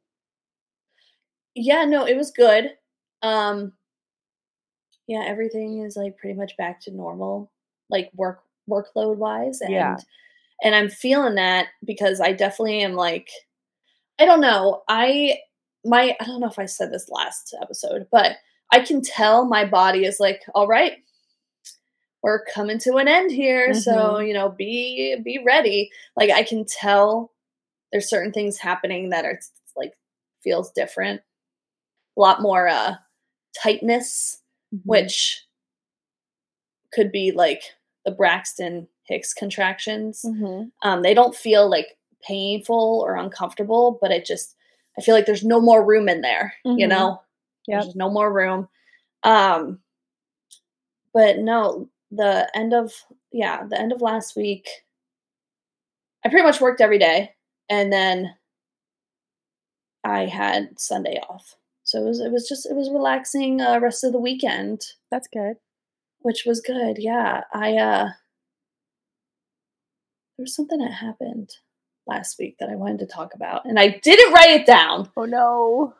[1.54, 2.70] yeah no it was good
[3.22, 3.72] um
[5.08, 7.50] yeah everything is like pretty much back to normal
[7.90, 9.96] like work workload wise and Yeah.
[10.62, 13.30] and i'm feeling that because i definitely am like
[14.18, 15.38] i don't know i
[15.84, 18.36] my i don't know if i said this last episode but
[18.72, 20.98] i can tell my body is like all right
[22.22, 24.28] we're coming to an end here so Mhm.
[24.28, 27.32] you know be be ready like i can tell
[27.92, 29.38] there's certain things happening that are
[29.76, 29.94] like
[30.42, 31.22] feels different
[32.16, 32.96] a lot more uh
[33.56, 34.42] tightness
[34.74, 34.80] Mhm.
[34.84, 35.46] which
[36.92, 37.62] could be like
[38.08, 40.70] the braxton hicks contractions Mhm.
[40.82, 44.54] um, they don't feel like painful or uncomfortable, but it just
[44.98, 46.88] I feel like there's no more room in there, you Mhm.
[46.88, 47.22] know?
[47.66, 47.82] Yep.
[47.82, 48.68] There's no more room.
[49.22, 49.80] Um
[51.12, 52.92] but no, the end of
[53.32, 54.68] yeah, the end of last week
[56.24, 57.34] I pretty much worked every day
[57.68, 58.34] and then
[60.04, 61.56] I had Sunday off.
[61.84, 65.28] So it was it was just it was relaxing uh rest of the weekend That's
[65.28, 65.56] good.
[66.20, 66.96] Which was good.
[66.98, 68.08] Yeah, I uh
[70.36, 71.50] there was something that happened
[72.06, 75.10] last week that I wanted to talk about, and I didn't write it down.
[75.16, 75.94] Oh no.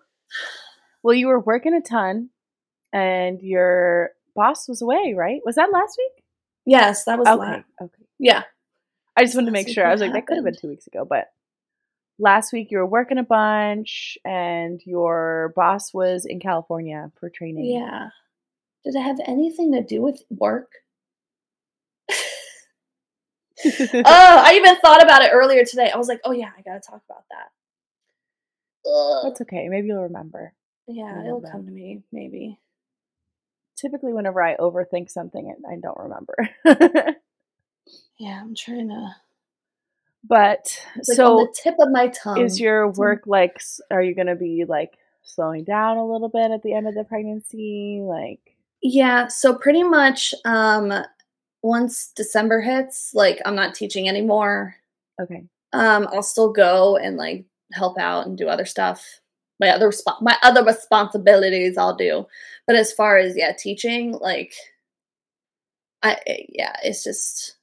[1.02, 2.30] Well, you were working a ton
[2.92, 5.40] and your boss was away, right?
[5.44, 6.24] Was that last week?
[6.66, 7.38] Yes, that was Okay.
[7.38, 7.64] last.
[7.80, 8.04] Okay.
[8.18, 8.42] Yeah,
[9.16, 9.86] I just wanted to make sure.
[9.86, 11.26] I was like, that could have been two weeks ago, but
[12.18, 17.64] last week you were working a bunch and your boss was in California for training.
[17.66, 18.08] yeah.
[18.84, 20.70] Did it have anything to do with work?
[22.10, 25.90] oh, I even thought about it earlier today.
[25.90, 27.50] I was like, oh yeah, I gotta talk about that.
[28.88, 29.24] Ugh.
[29.24, 29.68] That's okay.
[29.68, 30.52] Maybe you'll remember.
[30.86, 32.58] yeah, I it'll come to me maybe.
[33.76, 37.14] Typically, whenever I overthink something, I I don't remember.
[38.18, 39.14] Yeah, I'm trying to.
[40.24, 42.40] but like so, the tip of my tongue.
[42.40, 42.98] is your hmm.
[42.98, 43.60] work like?
[43.90, 46.94] Are you going to be like slowing down a little bit at the end of
[46.94, 48.00] the pregnancy?
[48.02, 48.40] Like,
[48.82, 50.92] Yeah, so pretty much um
[51.62, 54.76] once December hits, like I'm not teaching anymore.
[55.20, 59.04] okay, Um I'll still go and like help out and do other stuff.
[59.60, 62.26] my other resp- my other responsibilities I'll do.
[62.66, 64.54] But as far as yeah, teaching, like
[66.02, 67.56] I eh, yeah, it's just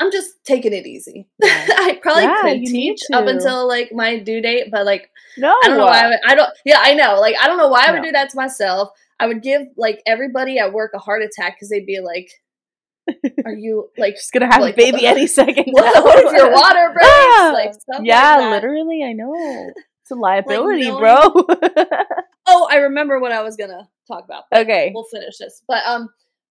[0.00, 1.28] I'm just taking it easy.
[1.38, 1.66] Yeah.
[1.70, 5.68] I probably Yeah, could teach up until like my due date, but like no, I
[5.68, 7.20] don't know why I, would, I don't yeah, I know.
[7.20, 8.02] Like I don't know why I would No.
[8.02, 8.90] do that to myself.
[9.20, 12.28] I would give like everybody at work a heart attack because they'd be like,
[13.44, 15.66] Are you like just gonna have like, a baby any second.
[15.70, 17.06] what, what if your water breaks?
[17.08, 19.34] Ah, like yeah, like literally, I know.
[20.02, 21.46] It's a liability, knowing- bro.
[22.46, 24.44] Oh, I remember what I was gonna talk about.
[24.54, 24.90] okay.
[24.94, 25.62] We'll finish this.
[25.68, 26.08] But um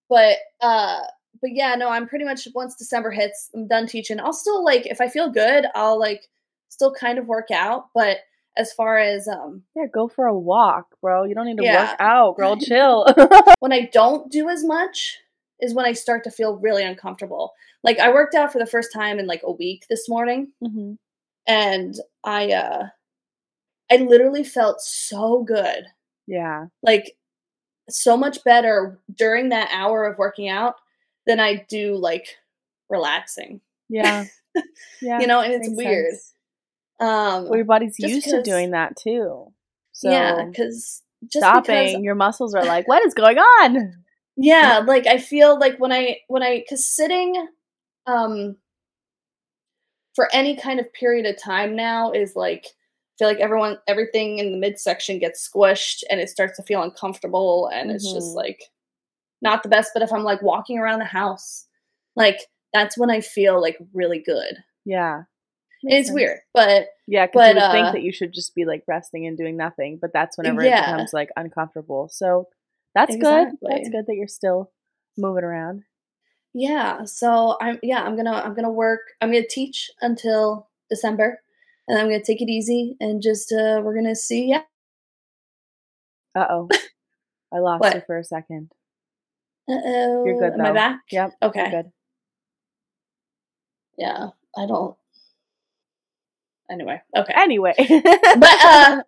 [0.09, 0.99] but uh
[1.41, 4.19] but yeah, no, I'm pretty much once December hits, I'm done teaching.
[4.19, 6.21] I'll still like if I feel good, I'll like
[6.69, 7.85] still kind of work out.
[7.93, 8.17] But
[8.57, 11.23] as far as um Yeah, go for a walk, bro.
[11.23, 11.91] You don't need to Yeah.
[11.91, 12.57] work out, girl.
[12.59, 13.05] Chill.
[13.59, 15.17] when I don't do as much
[15.59, 17.53] is when I start to feel really uncomfortable.
[17.83, 20.93] Like I worked out for the first time in like a week this morning hmm
[21.47, 22.87] and I uh
[23.91, 25.85] I literally felt so good.
[26.27, 26.67] Yeah.
[26.83, 27.17] Like
[27.89, 30.75] so much better during that hour of working out
[31.27, 32.37] than I do like
[32.89, 33.61] relaxing.
[33.89, 34.25] Yeah.
[35.01, 35.19] Yeah.
[35.21, 36.11] you know, and it's weird.
[36.13, 36.33] sense.
[37.01, 39.51] Um Well, your body's used to doing that too.
[39.91, 44.03] So yeah, just stopping, because your muscles are like, what is going on?
[44.37, 47.47] yeah like i feel like when i when i because sitting
[48.07, 48.55] um
[50.15, 54.39] for any kind of period of time now is like I feel like everyone everything
[54.39, 58.35] in the midsection gets squished and it starts to feel uncomfortable and it's just Mhm.
[58.35, 58.63] like
[59.41, 61.67] not the best but if i'm like walking around the house
[62.15, 62.39] like
[62.73, 65.23] that's when i feel like really good Yeah.
[65.83, 66.15] It's sense.
[66.15, 69.25] weird but Yeah, because you would think uh, that you should just be like resting
[69.27, 72.09] and doing nothing, but that's whenever it becomes like uncomfortable.
[72.11, 72.47] So
[72.95, 73.47] that's good.
[73.61, 74.71] That's good that you're still
[75.17, 75.83] moving around.
[76.53, 81.39] yeah so i'm yeah i'm gonna i'm gonna work i'm gonna teach until december
[81.87, 84.61] and i'm gonna take it easy and just uh we're gonna see yeah
[86.35, 86.67] Uh oh.
[87.53, 88.71] I lost you for a second.
[89.69, 91.31] uh-oh You're good am i back Yep.
[91.43, 91.91] okay Good.
[93.97, 94.27] yeah
[94.57, 94.95] i don't
[96.71, 97.73] anyway okay Anyway.
[97.77, 99.01] but uh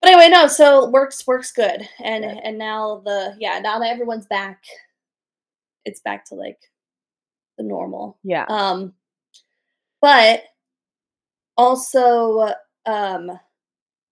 [0.00, 4.26] but anyway no so works works good and and now the yeah now that everyone's
[4.26, 4.62] back
[5.84, 6.58] it's back to like
[7.56, 8.46] the normal yeah.
[8.48, 8.94] Um,
[10.00, 10.44] but
[11.56, 12.52] also,
[12.86, 13.30] um,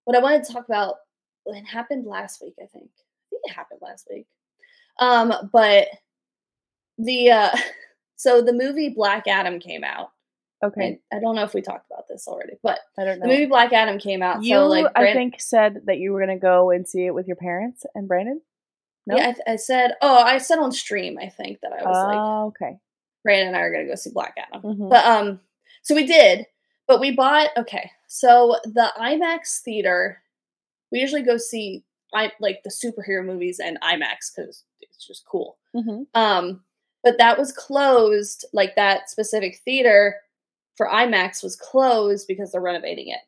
[0.04, 0.96] what I wanted to talk about,
[1.46, 2.90] it happened last week, I think.
[2.90, 4.26] I think it happened last week.
[4.98, 5.86] Um, but
[6.98, 7.56] the uh,
[8.16, 10.10] so the movie Black Adam came out.
[10.64, 10.98] Okay.
[11.12, 13.32] I, I don't know if we talked about this already, but I don't the know.
[13.32, 14.42] movie Black Adam came out.
[14.42, 17.26] you, so like, I think, said that you were gonna go and see it with
[17.26, 18.40] your parents and Brandon.
[19.06, 19.16] No.
[19.16, 22.06] yeah, I, th- I said, oh, I said on stream, I think that I was
[22.06, 22.78] like, Oh, okay.
[23.22, 24.62] Brandon and I are gonna go see Black Adam.
[24.62, 24.90] Mhm.
[24.90, 25.40] But um,
[25.82, 26.46] so we did,
[26.88, 27.90] but we bought okay.
[28.08, 30.22] So the IMAX theater,
[30.90, 31.84] we usually go see
[32.14, 35.58] I like the superhero movies and IMAX because it's just cool.
[35.74, 36.06] Mhm.
[36.14, 36.62] Um,
[37.02, 38.46] but that was closed.
[38.52, 40.16] Like that specific theater
[40.76, 43.20] for IMAX was closed because they're renovating it.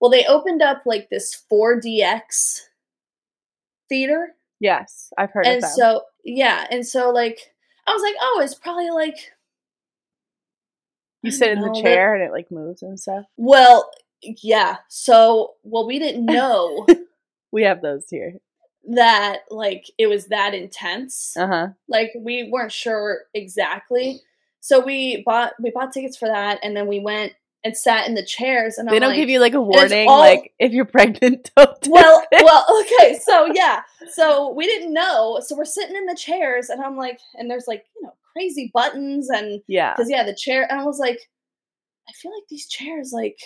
[0.00, 2.60] Well, they opened up like this 4DX
[3.88, 5.70] theater Yes, I've heard and of that.
[5.74, 7.38] so yeah and so like
[7.86, 9.16] i was like oh it's probably like
[11.22, 13.24] you sit in the know, chair and it like moves and stuff.
[13.38, 13.90] well
[14.22, 16.86] yeah so well we didn't know
[17.52, 18.34] We have those here.
[18.94, 21.68] that like it was that intense Uh huh.
[21.88, 24.20] like we weren't sure exactly
[24.60, 27.32] so we bought we bought tickets for that and then we went
[27.62, 30.08] and sat in the chairs and They I'm don't like, give you like a warning,
[30.08, 31.88] all- like if you're pregnant, don't.
[31.88, 33.82] well well okay so yeah
[34.12, 37.66] so we didn't know so we're sitting in the chairs and i'm like and there's
[37.68, 41.18] like you know crazy buttons and yeah, because yeah the chair and i was like
[42.08, 43.38] i feel like these chairs like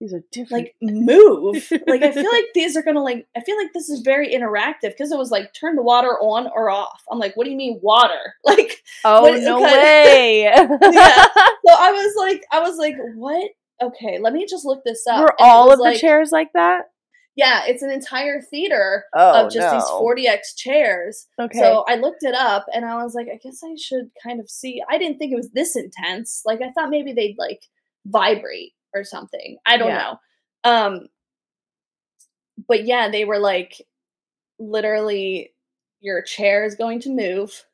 [0.00, 0.64] these are different.
[0.64, 4.00] like move like i feel like these are gonna like i feel like this is
[4.00, 7.44] very interactive because it was like turn the water on or off i'm like what
[7.44, 9.74] do you mean water like oh what- no okay.
[9.76, 10.42] way!
[10.92, 11.24] Yeah.
[11.26, 13.50] so i was like i was like what
[13.82, 16.84] okay let me just look this up Were all of the chairs like that?
[17.36, 19.72] yeah it's an entire theater Oh of just no.
[19.72, 21.58] these 4DX chairs Okay.
[21.58, 24.48] so i looked it up and i was like i guess i should kind of
[24.50, 27.60] see i didn't think it was this intense like i thought maybe they'd like
[28.06, 29.56] vibrate or something.
[29.66, 30.14] I don't Yeah.
[30.64, 30.70] know.
[30.70, 31.08] Um
[32.68, 33.80] but yeah they were like
[34.58, 35.52] literally
[36.00, 37.64] your chair is going to move.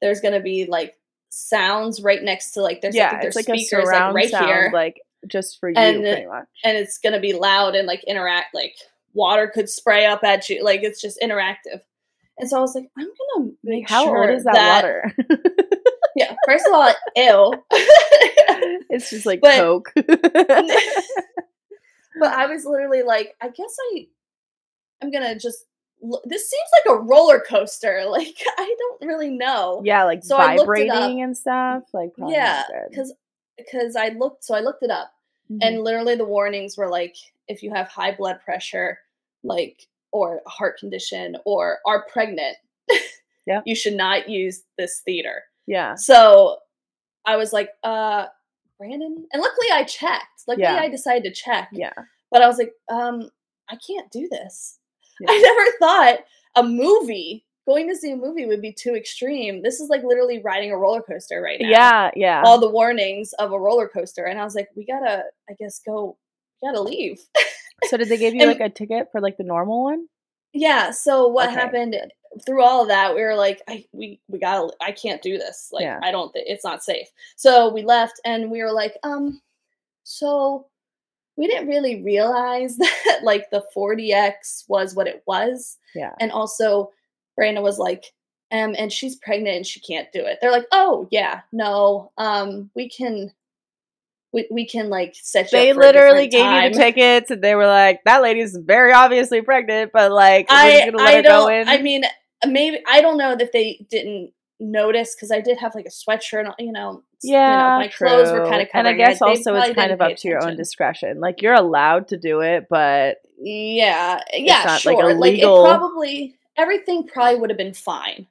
[0.00, 0.94] There's going to be like
[1.30, 4.30] sounds right next to like there's yeah, it's there's like a speakers surround like right
[4.30, 4.70] sound, here.
[4.72, 6.46] like just for you, And- pretty much.
[6.62, 8.74] and it's going to be loud and like interact like
[9.14, 10.62] water could spray up at you.
[10.62, 11.80] Like it's just interactive.
[12.36, 15.12] And so i was like i'm gonna make Like, how sure old is that, water?
[16.16, 17.54] yeah first of all ew
[18.90, 19.92] it's just like But- Coke.
[19.96, 20.06] but
[22.32, 24.06] I was literally like, I guess I,
[25.02, 25.64] I'm gonna just.
[26.26, 28.04] This seems like a roller coaster.
[28.08, 29.80] Like I don't really know.
[29.84, 31.84] Yeah, like So I looked it vibrating and stuff.
[31.94, 33.12] Like probably yeah, because
[33.56, 34.44] because I looked.
[34.44, 35.10] So I looked it up,
[35.50, 35.58] Mhm.
[35.62, 37.16] and literally the warnings were like,
[37.48, 38.98] if you have high blood pressure,
[39.42, 42.56] like or a heart condition, or are pregnant,
[43.46, 43.62] Yeah.
[43.64, 45.42] you should not use this theater.
[45.66, 46.58] yeah, So
[47.26, 48.26] I was like, uh,
[48.78, 50.42] Brandon, and luckily I checked.
[50.48, 50.76] Luckily Yeah.
[50.76, 51.68] I decided to check.
[51.72, 51.92] yeah,
[52.30, 53.30] But I was like, um,
[53.70, 54.78] I can't do this.
[55.20, 55.28] Yeah.
[55.30, 56.24] I never thought
[56.56, 59.62] a movie, going to see a movie would be too extreme.
[59.62, 61.68] This is like literally riding a roller coaster right now.
[61.68, 62.42] yeah, yeah.
[62.44, 64.24] All the warnings of a roller coaster.
[64.24, 66.18] And I was like, we gotta, I guess, go,
[66.64, 67.20] gotta leave.
[67.84, 70.06] so did they give you and- like a ticket for like the normal one?
[70.52, 70.90] yeah.
[70.90, 71.96] So what Okay, happened
[72.44, 75.68] through all of that, we were like, I, we, we gotta, I can't do this.
[75.72, 76.00] Like, Yeah.
[76.02, 77.08] I don't, it's not safe.
[77.36, 79.40] So we left and we were like, um,
[80.02, 80.66] so
[81.36, 85.78] we didn't really realize that like the 4DX was what it was.
[85.94, 86.12] Yeah.
[86.20, 86.90] And also,
[87.36, 88.04] Brandon was like,
[88.52, 90.38] um, and she's pregnant and she can't do it.
[90.40, 93.32] They're like, oh yeah, no, um, we can,
[94.32, 95.58] we, we can like set you.
[95.58, 98.56] They up for a literally gave you the tickets and they were like, that lady's
[98.56, 101.52] very obviously pregnant, but like, I I her don't.
[101.52, 101.68] in.
[101.68, 102.02] I mean,
[102.44, 105.90] Uh, maybe I don't know if they didn't notice because I did have like a
[105.90, 106.46] sweatshirt.
[106.46, 109.16] on, You know, s- you know, yeah, my clothes were kind of And I guess
[109.16, 109.22] it.
[109.22, 111.20] Also it's kind of up to your own discretion.
[111.20, 115.14] Like you're allowed to do it, but Yeah, yeah, not, like, sure.
[115.14, 118.26] Like, it probably everything probably would have been fine,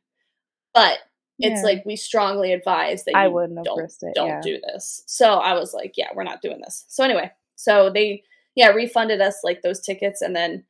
[0.74, 1.00] but
[1.40, 1.66] it's Yeah.
[1.66, 4.14] like we strongly advise that you I wouldn't have don't it.
[4.16, 4.42] don't yeah.
[4.42, 5.04] do this.
[5.08, 6.86] So I was like, yeah, we're not doing this.
[6.88, 8.24] So anyway, so they
[8.56, 10.64] yeah refunded us like those tickets, and then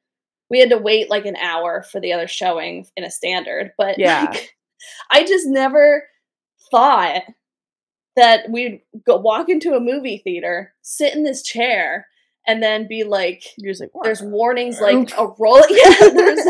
[0.53, 3.73] we had to wait like an hour for the other showing in a standard.
[3.75, 4.27] But Yeah.
[4.29, 4.55] like,
[5.11, 6.03] I just never
[6.69, 7.23] thought
[8.15, 12.05] that we'd go walk into a movie theater, sit in this chair,
[12.45, 15.63] and then be like, like, there's warnings like a roll.
[15.71, 16.45] Yeah, there's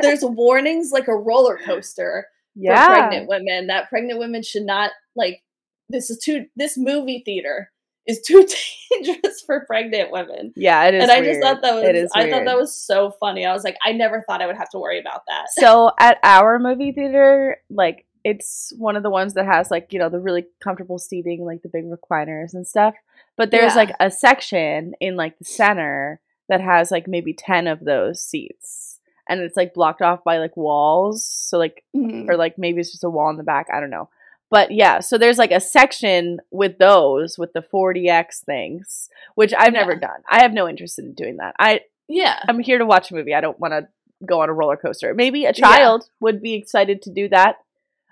[0.00, 4.92] there's warnings like a roller coaster yeah, for pregnant women that pregnant women should not
[5.16, 5.42] like
[5.88, 7.72] this is too this movie theater
[8.10, 8.46] is too
[8.92, 11.02] dangerous for pregnant women yeah, it is.
[11.02, 13.52] and i just thought that was It is i thought that was so funny i
[13.52, 16.58] was like i never thought i would have to worry about that so at our
[16.58, 20.44] movie theater, like it's one of the ones that has like you know the really
[20.62, 22.94] comfortable seating, like the big recliners and stuff.
[23.38, 23.76] But there's Yeah.
[23.82, 29.00] like a section in like the center that has like maybe ten of those seats,
[29.26, 31.24] and it's like blocked off by like walls.
[31.24, 32.28] So like Mhm.
[32.28, 33.68] or like maybe it's just a wall in the back.
[33.72, 34.10] I don't know.
[34.50, 39.72] But yeah, so there's like a section with those with the 4DX things, which I've
[39.72, 40.20] never done.
[40.28, 41.54] I have no interest in doing that.
[41.58, 43.34] I yeah I'm here to watch a movie.
[43.34, 43.88] I don't want to
[44.26, 45.14] go on a roller coaster.
[45.14, 47.56] Maybe a child would be excited to do that.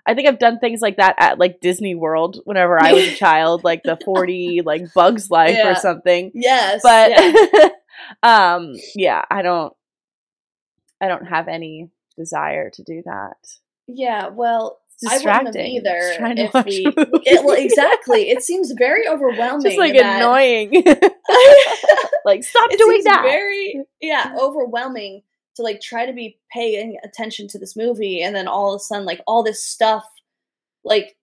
[0.07, 3.15] I think I've done things like that at like Disney World whenever I was a
[3.25, 5.71] child, like the 40 like Bugs Life Yeah.
[5.73, 6.31] or something.
[6.33, 7.69] yes But yeah.
[8.23, 9.73] um yeah, I don't
[11.01, 13.37] I don't have any desire to do that.
[13.87, 15.75] yeah well It's I wouldn't have distracting.
[15.75, 16.85] either trying to if watch we-
[17.25, 20.71] it, well exactly it seems very overwhelming just like that- annoying.
[22.25, 23.21] like stop it doing that.
[23.23, 25.21] very yeah overwhelming
[25.55, 28.83] to like try to be paying attention to this movie and then all of a
[28.83, 30.03] sudden like all this stuff
[30.83, 31.15] like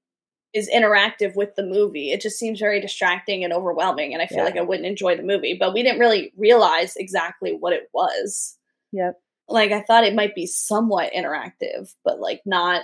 [0.54, 4.38] is interactive with the movie it just seems very distracting and overwhelming and i feel
[4.38, 4.44] Yeah.
[4.44, 8.56] like i wouldn't enjoy the movie but we didn't really realize exactly what it was
[8.92, 9.20] Yep.
[9.48, 12.82] like i thought it might be somewhat interactive but like not.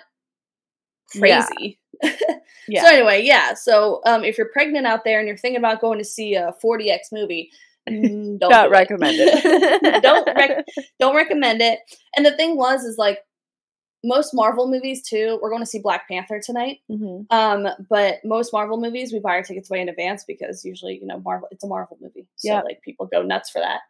[1.10, 1.78] Crazy
[2.68, 2.82] Yeah.
[2.84, 5.98] so anyway yeah so um if you're pregnant out there and you're thinking about going
[5.98, 7.50] to see a 4DX movie
[7.88, 8.70] mm, don't Not do it.
[8.70, 10.02] recommended.
[10.02, 10.64] don't rec-
[11.00, 11.80] don't recommend it.
[12.16, 13.18] And the thing was, is like
[14.04, 15.38] most Marvel movies too.
[15.42, 16.78] We're going to see Black Panther tonight.
[16.90, 17.26] Mhm.
[17.30, 21.06] Um, but most Marvel movies we buy our tickets way in advance because usually you
[21.06, 22.64] know Marvel it's a Marvel movie, so Yep.
[22.64, 23.80] like people go nuts for that.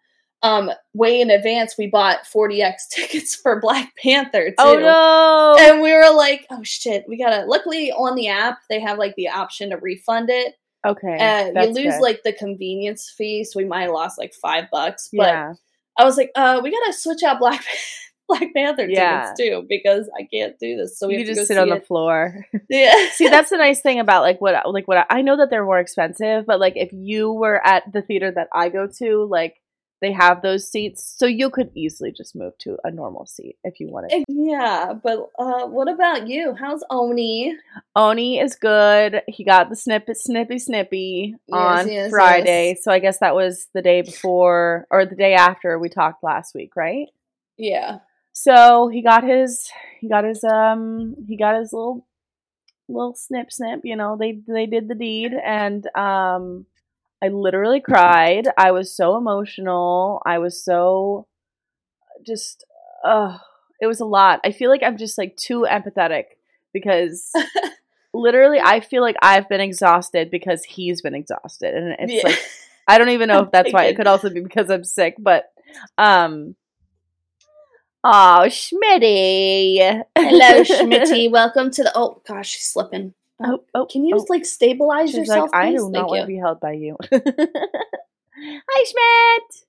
[0.43, 4.55] Um, way in advance we bought 4DX tickets for Black Panther too.
[4.59, 5.57] Oh no.
[5.65, 7.45] And we were like, oh shit, we gotta.
[7.47, 10.55] Luckily, on the app, they have like the option to refund it.
[10.85, 11.17] Okay.
[11.17, 12.03] Uh, you lose good.
[12.03, 15.11] like the convenience fee, so we might have lost like five bucks.
[15.13, 15.53] But yeah.
[15.97, 17.65] I was like, uh, we gotta switch out Black
[18.29, 19.33] Black Panther Yeah.
[19.37, 20.99] tickets too because I can't do this.
[20.99, 22.47] So we you have can to just sit on see the floor.
[22.69, 23.11] Yeah.
[23.13, 25.65] See, that's the nice thing about like what like what I, I know that they're
[25.65, 29.55] more expensive, but like if you were at the theater that I go to, like
[30.03, 33.81] they have those seats, so you could easily just move to a normal seat if
[33.81, 34.25] you wanted.
[34.29, 36.55] yeah, but uh, what about you?
[36.59, 37.57] How's Oni?
[37.97, 39.23] Oni is good.
[39.29, 42.85] He got the snippet snippy snippy Yes, on yes, Friday, yes.
[42.85, 46.55] so I guess that was the day before or the day after we talked last
[46.55, 47.07] week, right?
[47.57, 47.99] Yeah.
[48.33, 52.07] So he got his he got his um he got his little
[52.89, 56.67] little snip snip, you know, they they did the deed and um
[57.23, 58.49] I literally cried.
[58.59, 60.21] I was so emotional.
[60.27, 61.27] I was so
[62.27, 62.65] just
[63.05, 63.39] uh
[63.81, 64.41] it was a lot.
[64.45, 66.25] I feel like I'm just like too empathetic
[66.73, 67.31] because
[68.15, 71.75] literally I feel like I've been exhausted because he's been exhausted.
[71.75, 72.31] And it's Yeah.
[72.31, 72.39] like
[72.89, 73.85] I don't even know if that's why.
[73.85, 75.51] It could also be because I'm sick, but
[75.99, 76.57] um
[78.05, 79.79] Oh, Schmitty.
[80.19, 81.31] Hello, Schmitty.
[81.31, 81.93] Welcome to the.
[81.95, 83.15] Oh gosh, she's slipping.
[83.45, 84.19] Oh, oh, Can you oh.
[84.19, 85.51] just like stabilize She's yourself?
[85.53, 85.81] like, I please?
[85.81, 86.23] do not Thank want you.
[86.23, 86.97] to be held by you.
[87.13, 89.65] Hi, Schmidt.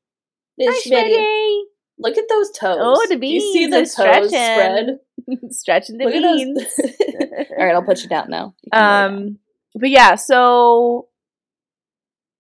[0.58, 1.16] It's Hi, Schmitty.
[1.16, 1.62] Schmitty.
[2.00, 2.78] Look at those toes.
[2.82, 4.30] Oh, the Do you see the toes stretching.
[4.30, 5.00] spread?
[5.52, 6.80] Stretching the Look beans.
[7.58, 8.56] All right, I'll put you down now.
[8.64, 9.14] You can lay down.
[9.14, 9.40] um,
[9.76, 11.08] but yeah, so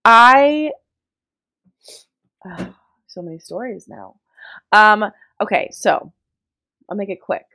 [0.03, 0.71] I
[2.45, 2.75] Ah,
[3.07, 4.15] so many stories now.
[4.71, 5.05] Um,
[5.41, 6.11] okay, so
[6.89, 7.45] I'll make it quick.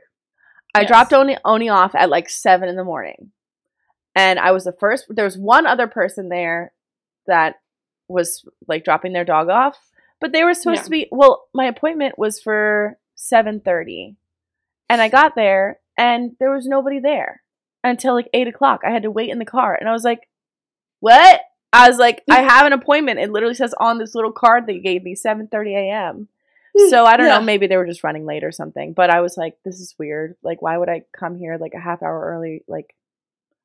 [0.74, 0.88] I Yes.
[0.88, 3.32] dropped Oni, Oni off at like seven in the morning,
[4.18, 5.06] and I was the first.
[5.08, 6.72] There was one other person there
[7.26, 7.56] that
[8.08, 9.76] was like dropping their dog off,
[10.20, 10.84] but they were supposed Yeah.
[10.84, 11.08] to be.
[11.12, 14.16] Well, my appointment was for seven thirty,
[14.88, 17.42] and I got there and there was nobody there
[17.84, 18.80] until like eight o'clock.
[18.84, 20.28] I had to wait in the car, and I was like,
[21.00, 21.40] "What?"
[21.72, 24.78] I was like, "I have an appointment." It literally says on this little card they
[24.80, 26.28] gave me seven thirty a.m.
[26.90, 27.38] So I don't Yeah.
[27.38, 28.92] know, maybe they were just running late or something.
[28.92, 30.36] But I was like, this is weird.
[30.44, 32.62] Like, why would I come here like a half hour early?
[32.68, 32.94] Like,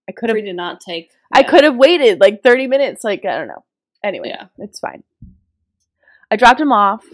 [0.07, 1.11] I could have, to not take.
[1.31, 3.03] I could have waited like thirty minutes.
[3.03, 3.63] Like, I don't know.
[4.03, 4.47] Anyway, Yeah.
[4.57, 5.03] it's fine.
[6.29, 7.05] I dropped him off,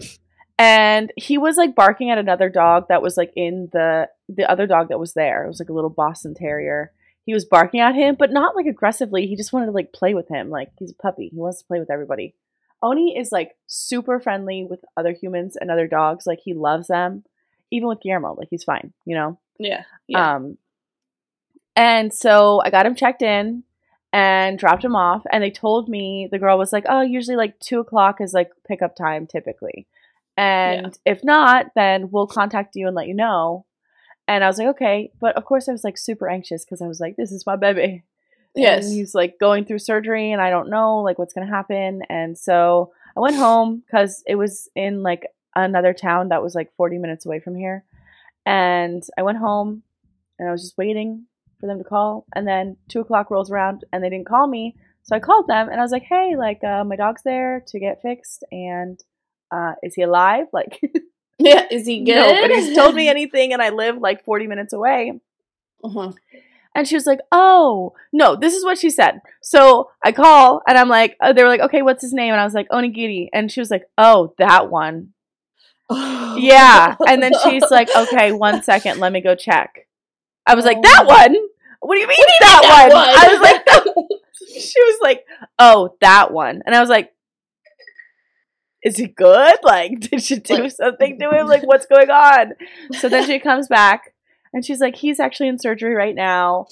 [0.58, 4.66] and he was like barking at another dog that was like in the the other
[4.66, 5.44] dog that was there.
[5.44, 6.92] It was like a little Boston Terrier.
[7.26, 9.26] He was barking at him, but not like aggressively.
[9.26, 10.50] He just wanted to like play with him.
[10.50, 11.28] Like he's a puppy.
[11.28, 12.34] He wants to play with everybody.
[12.82, 16.26] Oni is like super friendly with other humans and other dogs.
[16.26, 17.24] Like he loves them.
[17.70, 19.38] Even with Guillermo, like he's fine, you know?
[19.58, 19.82] Yeah.
[20.08, 20.34] Yeah.
[20.36, 20.56] Um
[21.76, 23.64] and so I got him checked in
[24.12, 27.58] and dropped him off and they told me the girl was like, Oh, usually like
[27.60, 29.86] two o'clock is like pickup time typically.
[30.36, 33.66] And if not, then we'll contact you and let you know.
[34.26, 35.10] And I was like, okay.
[35.20, 37.56] But of course I was like super anxious because I was like, this is my
[37.56, 38.04] baby.
[38.54, 38.86] yes.
[38.86, 42.02] And he's like going through surgery and I don't know like what's going to happen.
[42.08, 46.74] And so I went home because it was in like another town that was like
[46.76, 47.84] 40 minutes away from here.
[48.46, 49.82] And I went home
[50.38, 51.26] and I was just waiting
[51.60, 52.26] for them to call.
[52.34, 54.76] And then two o'clock rolls around and they didn't call me.
[55.02, 57.78] So I called them and I was like, hey, like uh, my dog's there to
[57.78, 58.44] get fixed.
[58.50, 59.02] And
[59.50, 60.46] uh, is he alive?
[60.52, 60.80] Like,
[61.38, 61.66] yeah.
[61.70, 62.16] Is he good?
[62.16, 63.52] nobody's told me anything.
[63.52, 65.20] And I live like 40 minutes away.
[65.82, 66.12] Uh-huh.
[66.74, 70.78] And she was like, "Oh, no, this is what she said." So I call and
[70.78, 73.28] I'm like, uh, they were like, "Okay, what's his name?" And I was like, "Onigiri."
[73.32, 75.14] And she was like, "Oh, that one."
[75.90, 76.94] Yeah.
[77.08, 79.88] And then she's like, "Okay, one second, let me go check."
[80.46, 80.82] I was like, Oh.
[80.82, 81.36] "That one?
[81.80, 82.98] What do you mean that, that one?
[82.98, 83.08] one?
[83.08, 85.24] I was like, that- she was like,
[85.58, 87.12] "Oh, that one." And I was like,
[88.82, 89.56] "Is he good?
[89.62, 91.46] Like, did she do Like- something to him?
[91.46, 92.52] Like, what's going on?"
[92.98, 94.14] So then she comes back
[94.52, 96.66] and she's like, he's actually in surgery right now.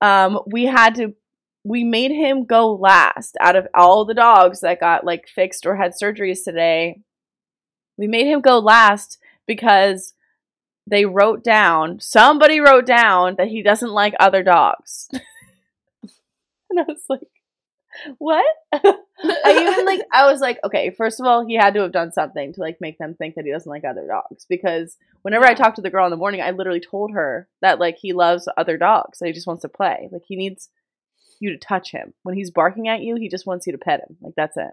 [0.00, 1.14] Um, we had to,
[1.64, 5.76] we made him go last out of all the dogs that got like fixed or
[5.76, 7.00] had surgeries today.
[7.96, 10.13] We made him go last because
[10.86, 15.08] they wrote down, somebody wrote down that he doesn't like other dogs.
[15.12, 17.20] and I was like,
[18.18, 18.44] what?
[18.72, 22.12] I even like I was like, okay, first of all, he had to have done
[22.12, 25.54] something to like make them think that he doesn't like other dogs because whenever I
[25.54, 28.48] talked to the girl in the morning, I literally told her that like he loves
[28.56, 30.08] other dogs, he just wants to play.
[30.10, 30.70] Like he needs
[31.40, 32.14] you to touch him.
[32.22, 34.16] When he's barking at you, he just wants you to pet him.
[34.20, 34.70] Like that's it.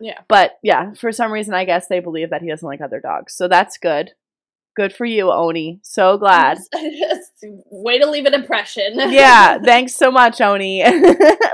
[0.00, 0.20] Yeah.
[0.28, 3.34] But yeah, for some reason I guess they believe that he doesn't like other dogs.
[3.34, 4.12] So that's good.
[4.74, 5.80] Good for you, Oni.
[5.82, 6.58] So glad.
[7.70, 8.94] Way to leave an impression.
[8.96, 10.82] yeah, thanks so much, Oni.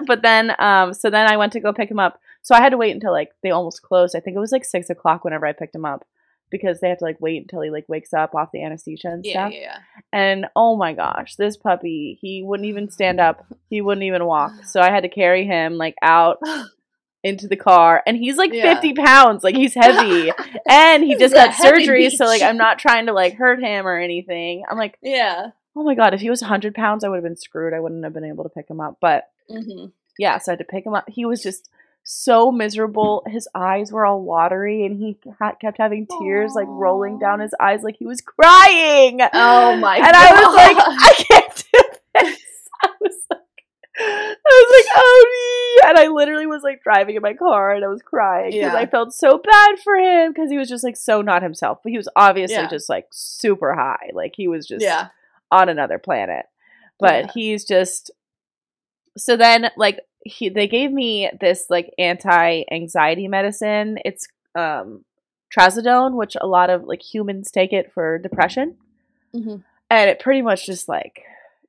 [0.06, 2.20] but then, um, so then I went to go pick him up.
[2.42, 4.14] So I had to wait until like they almost closed.
[4.14, 6.06] I think it was like six o'clock whenever I picked him up
[6.50, 9.24] because they have to like wait until he like wakes up off the anesthesia and
[9.24, 9.52] Yeah, stuff.
[9.60, 9.78] yeah,
[10.12, 13.44] And oh my gosh, this puppy, he wouldn't even stand up.
[13.68, 14.52] He wouldn't even walk.
[14.64, 16.64] So I had to carry him like out yeah.
[17.22, 18.02] Into the car.
[18.06, 18.74] And he's like Yeah.
[18.74, 19.44] 50 pounds.
[19.44, 20.32] Like he's heavy.
[20.68, 22.10] and he just got surgery.
[22.10, 22.42] So like.
[22.42, 24.64] I'm not trying to like hurt him or anything.
[24.68, 25.50] I'm like, yeah.
[25.76, 27.74] oh my God, if he was 100 pounds, I would have been screwed.
[27.74, 28.98] I wouldn't have been able to pick him up.
[29.00, 29.86] But hmm
[30.18, 31.08] yeah, so I had to pick him up.
[31.08, 31.70] He was just
[32.02, 33.22] so miserable.
[33.28, 37.54] His eyes were all watery, and he ha- kept having tears like rolling down his
[37.60, 39.20] eyes, like he was crying.
[39.32, 41.82] Oh my And I was like, I can't do
[42.14, 42.40] this.
[42.82, 43.40] I was like,
[44.00, 45.57] I was like, oh.
[45.86, 48.78] and I literally was like driving in my car, and I was crying because Yeah.
[48.78, 51.80] I felt so bad for him because he was just like so not himself.
[51.82, 52.68] But he was obviously Yeah.
[52.68, 55.08] just like super high, like he was just yeah.
[55.50, 56.46] on another planet.
[57.00, 58.10] But he's just
[59.16, 63.98] so then like he they gave me this like anti-anxiety medicine.
[64.04, 65.04] It's um
[65.56, 68.76] trazodone, which a lot of like humans take it for depression.
[69.34, 69.62] Mhm.
[69.90, 71.22] And it pretty much just like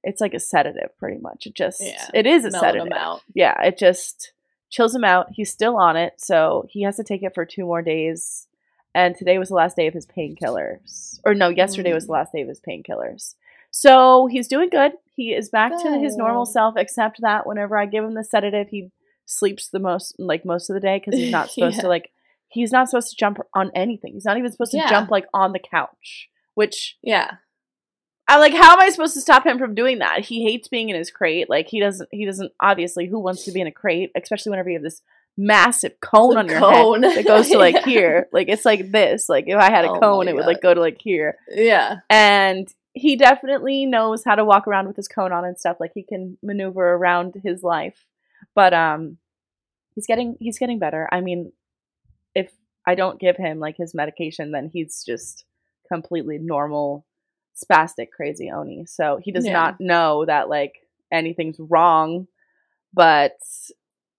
[0.03, 1.45] it's like a sedative pretty much.
[1.45, 2.87] It just Yeah, it is a Mellowed sedative.
[2.87, 3.21] him out.
[3.33, 4.31] Yeah, it just
[4.69, 5.27] chills him out.
[5.31, 8.47] He's still on it, so he has to take it for two more days.
[8.95, 11.19] And today was the last day of his painkillers.
[11.23, 12.15] Or no, yesterday was the mm.
[12.17, 13.35] last day of his painkillers.
[13.71, 14.93] So he's doing good.
[15.15, 18.69] He is back to his normal self, except that whenever I give him the sedative,
[18.69, 18.89] he
[19.25, 21.81] sleeps the most, like most of the day, because he's not supposed Yeah.
[21.83, 22.11] to like.
[22.47, 24.13] He's not supposed to jump on anything.
[24.13, 24.89] He's not even supposed to Yeah.
[24.89, 26.29] jump like on the couch.
[26.55, 27.35] Which Yeah.
[28.29, 28.53] I like.
[28.53, 30.21] How am I supposed to stop him from doing that?
[30.25, 31.49] He hates being in his crate.
[31.49, 32.07] Like he doesn't.
[32.11, 32.51] He doesn't.
[32.59, 35.01] Obviously, who wants to be in a crate, especially whenever you have this
[35.37, 37.03] massive cone The on your cone.
[37.03, 37.85] head that goes to like Yeah.
[37.85, 38.27] here.
[38.31, 39.27] Like it's like this.
[39.29, 41.37] Like if I had a Oh cone, it would like go to like here.
[41.49, 41.97] Yeah.
[42.09, 45.77] And he definitely knows how to walk around with his cone on and stuff.
[45.79, 48.05] Like he can maneuver around his life.
[48.55, 49.17] But um,
[49.95, 51.07] he's getting he's getting better.
[51.11, 51.51] I mean,
[52.35, 52.51] if
[52.85, 55.45] I don't give him like his medication, then he's just
[55.91, 57.05] completely normal,
[57.63, 58.85] spastic, crazy Oni.
[58.85, 59.53] So he does Yeah.
[59.53, 62.27] not know that like anything's wrong.
[62.93, 63.37] But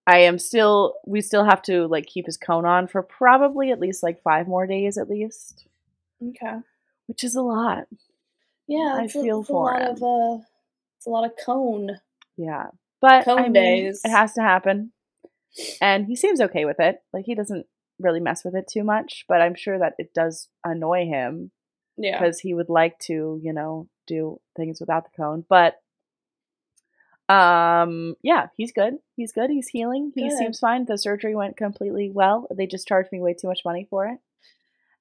[0.07, 3.81] I am still we still have to like keep his cone on for probably at
[3.81, 5.67] least like five more days at least.
[6.23, 6.59] Okay.
[7.07, 7.87] Which is a lot.
[8.67, 8.97] Yeah.
[8.99, 9.89] I a, feel a for lot him.
[9.91, 10.45] of uh,
[10.97, 11.99] it's a lot of cone.
[12.37, 12.67] Yeah.
[13.01, 14.03] But Cone I mean, days.
[14.05, 14.93] it has to happen.
[15.81, 17.03] And he seems okay with it.
[17.13, 17.67] Like he doesn't
[17.99, 21.51] really mess with it too much, but I'm sure that it does annoy him
[22.01, 22.19] Yeah.
[22.19, 25.45] because he would like to, you know, do things without the cone.
[25.49, 25.75] But
[27.29, 28.95] um yeah, he's good.
[29.17, 29.51] He's good.
[29.51, 30.11] He's healing.
[30.15, 30.39] He Good.
[30.39, 30.85] seems fine.
[30.87, 32.49] The surgery went completely well.
[32.53, 34.19] They just charged me way too much money for it.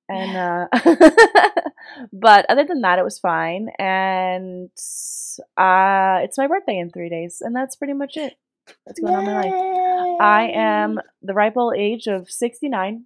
[0.07, 0.67] And uh
[2.13, 4.69] but other than that it was fine and
[5.57, 8.35] uh it's my birthday in 3 days and that's pretty much it.
[8.85, 10.21] That's going on in my life.
[10.21, 13.05] I am the ripe old age of 69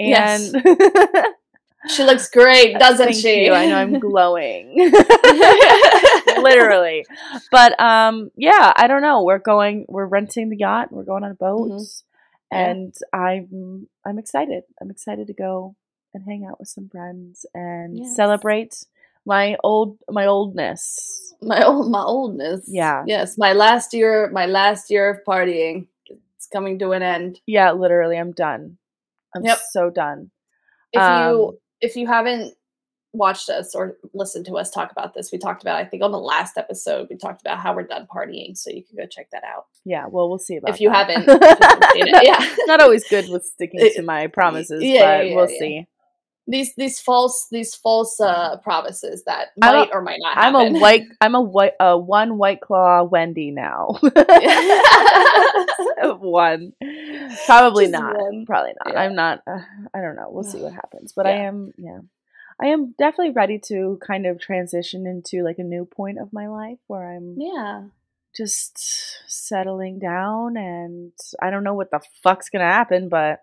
[0.00, 0.52] and Yes.
[1.88, 3.44] She looks great, doesn't Thank she?
[3.46, 3.52] you.
[3.52, 4.74] I know I'm glowing.
[6.38, 7.06] Literally.
[7.50, 9.22] But um yeah, I don't know.
[9.22, 10.88] We're going we're renting the yacht.
[10.90, 11.70] We're going on a boat.
[11.70, 12.02] Mhm.
[12.52, 12.58] Yeah.
[12.70, 14.64] And I'm I'm excited.
[14.80, 15.76] I'm excited to go
[16.14, 18.16] and hang out with some friends and Yes.
[18.16, 18.84] celebrate
[19.24, 21.34] my old my oldness.
[21.42, 22.64] my old my oldness.
[22.68, 23.04] Yeah.
[23.06, 23.36] Yes.
[23.38, 24.30] My last year.
[24.32, 25.86] My last year of partying.
[26.36, 27.40] It's coming to an end.
[27.46, 28.78] Yeah, literally I'm done.
[29.34, 29.58] I'm Yep.
[29.70, 30.30] so done.
[30.92, 32.54] If Um, you if you haven't
[33.12, 36.12] watched us or listened to us talk about this, we talked about I think on
[36.12, 39.28] the last episode we talked about how we're done partying, so you can go check
[39.32, 41.08] that out Yeah, well we'll see about if you that.
[41.10, 41.28] haven't.
[41.28, 42.22] if you haven't seen it.
[42.24, 42.56] Yeah.
[42.66, 45.58] Not always good with sticking to my promises, yeah, yeah, but yeah, we'll yeah.
[45.58, 45.86] see.
[46.48, 51.04] These these false these false uh promises that might or might not I'm a white.
[51.20, 51.72] I'm a white.
[51.80, 53.98] Uh, one white claw Wendy now.
[56.20, 56.72] one,
[57.46, 58.16] probably Just not.
[58.16, 58.46] one.
[58.46, 58.94] Probably not.
[58.94, 59.00] Yeah.
[59.00, 59.42] I'm not.
[59.46, 59.60] Uh,
[59.92, 60.28] I don't know.
[60.30, 61.12] We'll see what happens.
[61.12, 61.72] But I am.
[61.76, 61.98] Yeah,
[62.60, 66.46] I am definitely ready to kind of transition into like a new point of my
[66.48, 67.86] life where I'm yeah.
[68.36, 68.78] just
[69.26, 73.40] settling down, and I don't know what the fuck's gonna happen, but.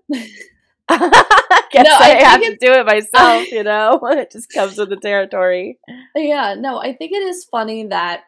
[1.02, 4.00] I guess No, I I, have to do it myself, you know?
[4.04, 5.80] it just comes with the territory.
[6.16, 8.22] Yeah, no, I think it is funny that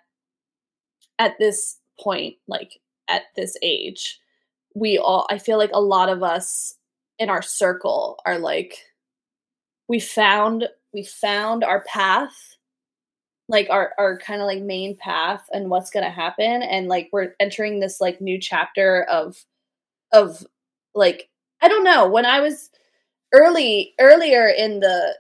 [1.20, 2.72] at this point, like
[3.08, 4.20] at this age,
[4.74, 6.76] we all, I feel like a lot of us
[7.20, 8.78] in our circle are like,
[9.88, 12.36] we found, we found our path,
[13.48, 16.64] like our, our kind of like main path and what's going to happen.
[16.64, 19.46] And like, we're entering this like new chapter of,
[20.12, 20.46] of
[20.94, 21.30] like,
[21.62, 22.70] I don't know, when I was
[23.34, 25.16] early, earlier in the,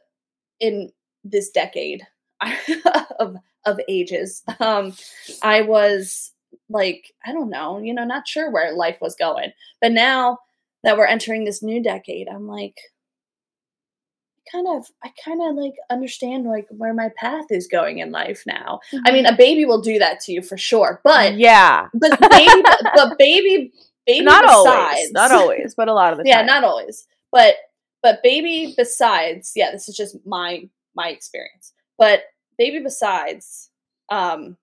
[0.59, 0.91] in
[1.23, 2.05] this decade,
[3.19, 4.43] of of ages.
[4.59, 4.93] Um,
[5.41, 6.31] I was
[6.69, 9.51] like, I don't know, you know, not sure where life was going.
[9.81, 10.39] But now
[10.83, 12.77] that we're entering this new decade, I'm like,
[14.51, 18.43] kind of, I kind of like understand like where my path is going in life
[18.45, 18.79] now.
[19.05, 22.63] I mean, a baby will do that to you for sure, but yeah, but baby,
[22.95, 23.73] but baby,
[24.05, 26.27] baby, not always, not always, but a lot of the time.
[26.29, 26.45] yeah time.
[26.47, 27.55] not always but
[28.01, 32.23] but baby besides yeah this is just my my experience but
[32.57, 33.69] baby besides
[34.09, 34.55] um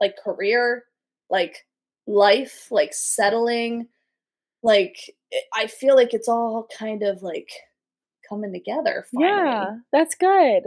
[0.00, 0.84] like career
[1.28, 1.66] like
[2.06, 3.88] life like settling
[4.62, 5.10] like
[5.54, 7.50] i feel like it's all kind of like
[8.28, 9.30] coming together finally.
[9.30, 10.62] Yeah, that's good.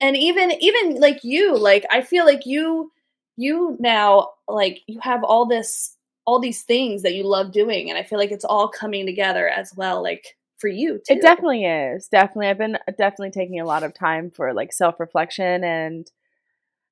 [0.00, 2.92] and even even like you like i feel like you
[3.36, 5.96] you now like you have all this
[6.26, 9.48] all these things that you love doing and i feel like it's all coming together
[9.48, 11.14] as well like for you too.
[11.14, 12.06] It definitely is.
[12.08, 16.06] Definitely, I've been uh, definitely taking a lot of time for like self reflection and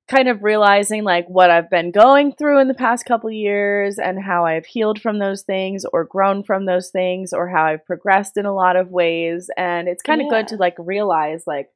[0.09, 4.19] kind of realizing like what I've been going through in the past couple years and
[4.23, 8.39] how I've healed from those things or grown from those things or how I've progressed
[8.39, 10.39] in a lot of ways and it's kind of Yeah.
[10.39, 11.69] good to like realize like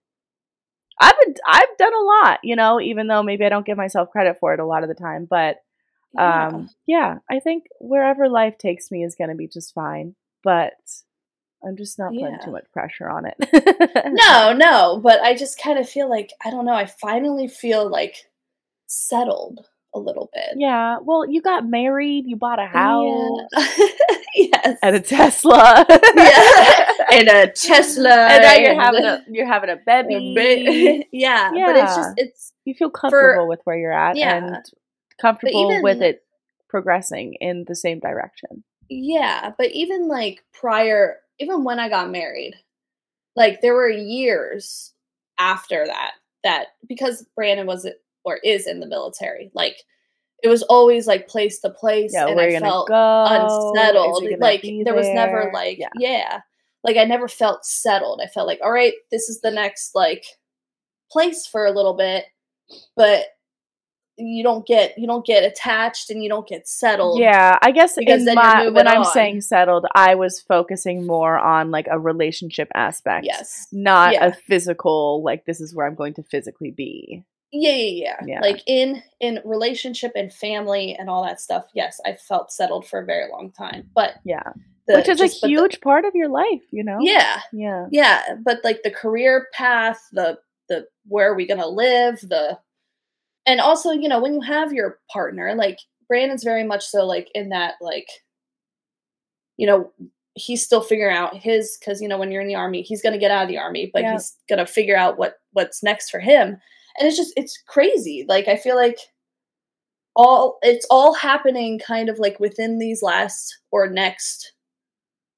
[0.98, 4.11] I've been I've done a lot, you know, even though maybe I don't give myself
[4.11, 5.57] credit for it a lot of the time, but
[6.14, 6.46] Yeah.
[6.48, 10.72] um yeah, I think wherever life takes me is going to be just fine, but
[11.64, 12.38] I'm just not putting Yeah.
[12.38, 13.36] too much pressure on it.
[14.12, 16.74] no, no, but I just kind of feel like I don't know.
[16.74, 18.16] I finally feel like
[18.88, 19.60] settled
[19.94, 20.54] a little bit.
[20.56, 23.66] Yeah, well, you got married, you bought a house Yeah.
[24.34, 24.78] yes.
[24.82, 25.84] and a Tesla.
[25.88, 26.92] Yeah.
[27.12, 28.08] and a Tesla.
[28.10, 30.34] and now you're having a you're having a a baby.
[30.34, 34.36] ba- yeah, but it's just it's you feel comfortable with where you're at yeah.
[34.36, 34.64] and
[35.20, 36.22] comfortable with it
[36.68, 38.64] progressing in the same direction.
[38.88, 42.54] yeah, but even like prior, even when I got married,
[43.36, 44.92] like there were years
[45.38, 46.12] after that
[46.44, 47.88] that because Brandon was
[48.24, 49.76] or is in the military, like
[50.42, 53.24] it was always like place to place, Yeah, and where I felt go?
[53.28, 54.24] Unsettled.
[54.40, 55.88] Like be there was never like yeah.
[55.96, 56.40] yeah.
[56.84, 58.20] Like I never felt settled.
[58.22, 60.24] I felt like, all right, this is the next like
[61.10, 62.24] place for a little bit,
[62.96, 63.26] but
[64.18, 67.18] you don't get you don't get attached and you don't get settled.
[67.18, 69.12] Yeah, I guess Because in then you're my when I'm on.
[69.12, 73.24] saying settled, I was focusing more on like a relationship aspect.
[73.26, 73.66] Yes.
[73.72, 74.26] Not Yeah.
[74.26, 77.24] a physical like this is where I'm going to physically be.
[77.54, 78.40] Yeah, yeah, yeah, Yeah.
[78.40, 81.64] Like in in relationship and family and all that stuff.
[81.74, 83.90] Yes, I felt settled for a very long time.
[83.94, 84.42] But Yeah.
[84.86, 86.98] the, Which is just- a but the- huge part of your life, you know?
[87.00, 87.86] yeah, Yeah.
[87.90, 88.22] yeah.
[88.44, 90.38] But like the career path, the
[90.68, 92.58] the where are we gonna live, the
[93.47, 95.78] and also you know when you have your partner, like
[96.09, 98.09] Brandon's very much so like in that like,
[99.57, 99.93] you know.
[100.34, 103.18] He's still figuring out his because you know when you're in the army, he's gonna
[103.18, 104.12] get out of the army, but Yeah.
[104.14, 106.59] he's gonna figure out what what's next for him.
[106.99, 108.99] and it's just it's crazy like i feel like
[110.16, 114.53] all it's all happening kind of like within these last or next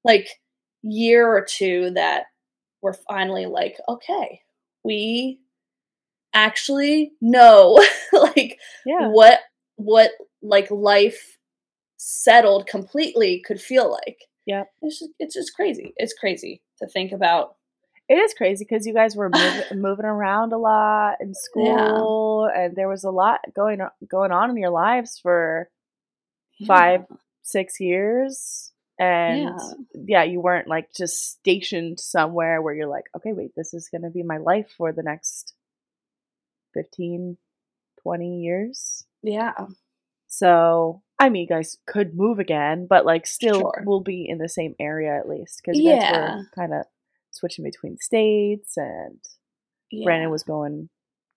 [0.03, 0.27] like
[0.83, 2.25] year or two that
[2.81, 4.39] we're finally like okay
[4.83, 5.39] we
[6.35, 7.83] actually know
[8.13, 9.07] like Yeah.
[9.09, 9.39] what
[9.77, 10.11] what
[10.43, 11.37] like life
[11.97, 17.11] settled completely could feel like yeah it's just, it's just crazy it's crazy to think
[17.11, 17.55] about
[18.07, 22.75] It is crazy because you guys were moving, moving around a lot in school, and
[22.75, 25.69] there was a lot going on, going on in your lives for
[26.67, 27.05] five,
[27.41, 28.71] six years.
[28.99, 29.59] And
[30.07, 30.23] yeah.
[30.23, 34.11] you weren't like just stationed somewhere where you're like, okay, wait, this is going to
[34.11, 35.54] be my life for the next
[36.75, 37.37] 15,
[38.03, 39.05] 20 years.
[39.23, 39.53] yeah
[40.27, 43.83] So, I mean, you guys could move again, but like still Sure.
[43.85, 46.35] will be in the same area at least because you guys Yeah.
[46.37, 46.85] were kind of
[47.31, 49.19] switching between states and
[49.91, 50.03] yeah.
[50.05, 50.89] Brandon was going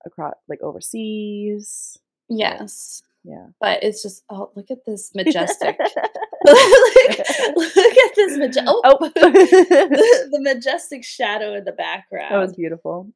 [0.05, 1.97] across like overseas.
[2.28, 3.47] yes Yeah.
[3.61, 5.78] but it's just oh look at this majestic
[7.09, 7.18] like,
[7.57, 12.34] look at this majestic oh, Oh, the, the majestic shadow in the background.
[12.34, 13.11] That was beautiful.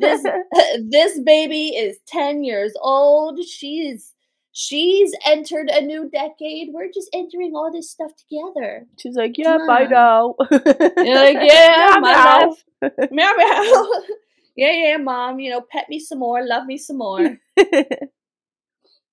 [0.00, 0.22] This
[0.88, 3.38] this baby is 10 years old.
[3.44, 4.12] She's
[4.52, 6.68] she's entered a new decade.
[6.72, 8.86] We're just entering all this stuff together.
[8.98, 9.90] She's like, "Yep, I on.
[9.90, 12.48] know." You're like yeah Meow, my meow.
[12.48, 12.64] life.
[13.10, 13.92] Meow meow.
[14.56, 17.36] Yeah yeah mom you know pet me some more love me some more.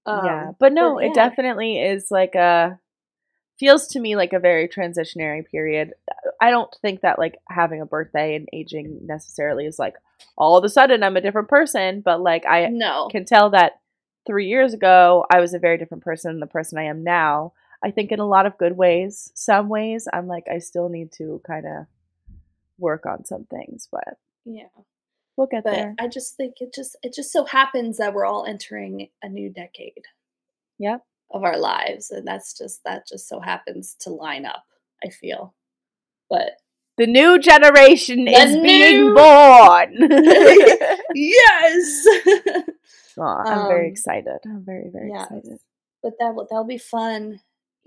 [0.06, 2.78] Yeah, Um, but no, but it definitely is like a
[3.60, 5.94] feels to me like a very transitionary period.
[6.42, 9.96] I don't think that like having a birthday and aging necessarily is like
[10.38, 13.74] all of a sudden I'm a different person, but like I no can tell that
[14.26, 17.54] 3 years ago I was a very different person than the person I am now.
[17.84, 19.32] I think in a lot of good ways.
[19.36, 21.86] Some ways I'm like I still need to kind of
[22.78, 24.68] work on some things, but yeah
[25.38, 25.96] we'll get but there.
[26.00, 29.50] i just think it just it just so happens that we're all entering a new
[29.50, 30.04] decade
[30.80, 31.02] Yep.
[31.34, 34.64] Of our lives and that's just that just so happens to line up
[35.06, 35.54] i feel
[36.30, 36.52] but
[36.98, 39.90] The new generation The is being born.
[41.16, 42.08] yes
[43.20, 44.40] Aw, I'm very Um, excited.
[44.46, 45.26] I'm very, very yes.
[45.26, 45.60] excited.
[46.02, 47.40] but that will that'll be fun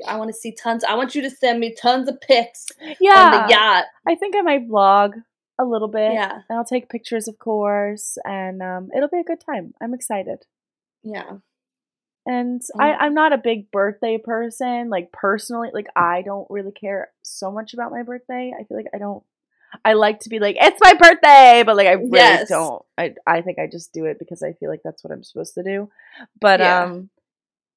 [0.07, 2.67] i want to see tons i want you to send me tons of pics
[3.01, 5.15] Yeah, on the yacht I think I might vlog
[5.59, 6.13] a little bit.
[6.13, 9.73] yeah And I'll take pictures, of course, and um, it'll be a good time.
[9.81, 10.41] I'm excited.
[11.03, 11.39] yeah
[12.27, 12.97] And I, Mm.
[13.01, 14.91] I'm not a big birthday person.
[14.91, 18.53] Like personally, like I don't really care so much about my birthday.
[18.59, 19.23] I feel like I don't.
[19.85, 22.49] I like to be like it's my birthday, but like I really Yes.
[22.49, 22.83] don't.
[22.99, 25.55] I I think I just do it because I feel like that's what I'm supposed
[25.55, 25.91] to do.
[26.41, 26.85] But Yeah.
[26.85, 27.11] um,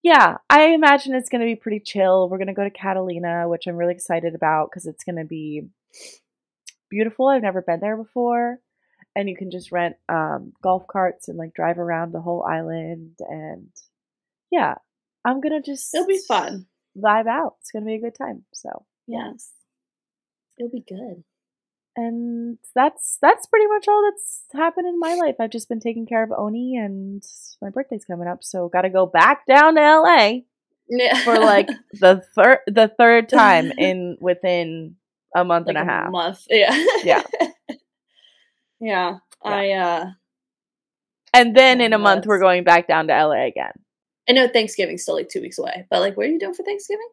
[0.02, 2.30] yeah, I imagine it's gonna be pretty chill.
[2.30, 5.68] We're gonna go to Catalina, which I'm really excited about because it's gonna be
[6.90, 7.28] beautiful.
[7.28, 8.60] I've never been there before,
[9.16, 13.16] and you can just rent um, golf carts and like drive around the whole island.
[13.28, 13.70] And
[14.52, 14.76] yeah,
[15.26, 16.66] I'm gonna just It'll be fun.
[16.98, 17.56] vibe out.
[17.62, 18.44] It's gonna be a good time.
[18.54, 19.52] So Yes.
[20.58, 21.24] It'll be good.
[21.96, 25.36] and that's that's pretty much all that's happened in my life.
[25.40, 27.24] I've just been taking care of Oni, and
[27.62, 30.42] my birthday's coming up, so got to go back down to LA
[30.90, 31.24] Yeah.
[31.24, 34.96] for like the third the third time in within
[35.36, 36.12] a month like and a half.
[36.12, 36.44] month.
[36.50, 36.86] Yeah.
[37.04, 37.24] Yeah.
[38.80, 39.18] yeah.
[39.44, 40.06] I uh
[41.34, 43.74] And then in a month, we're going back down to LA again.
[44.30, 46.64] I know Thanksgiving's still like two weeks away, but like what are you doing for
[46.64, 47.07] Thanksgiving?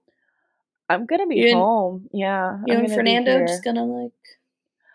[0.89, 2.09] I'm gonna be You and- home.
[2.13, 4.13] Yeah, You I'm and Fernando just gonna like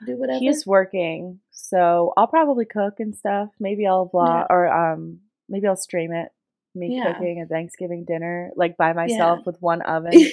[0.05, 0.39] do whatever.
[0.39, 3.49] He's working, so I'll probably cook and stuff.
[3.59, 5.19] Maybe I'll vlog or um
[5.49, 6.29] maybe I'll stream it.
[6.73, 7.11] Me Yeah.
[7.13, 10.13] cooking a Thanksgiving dinner, like by myself with one oven.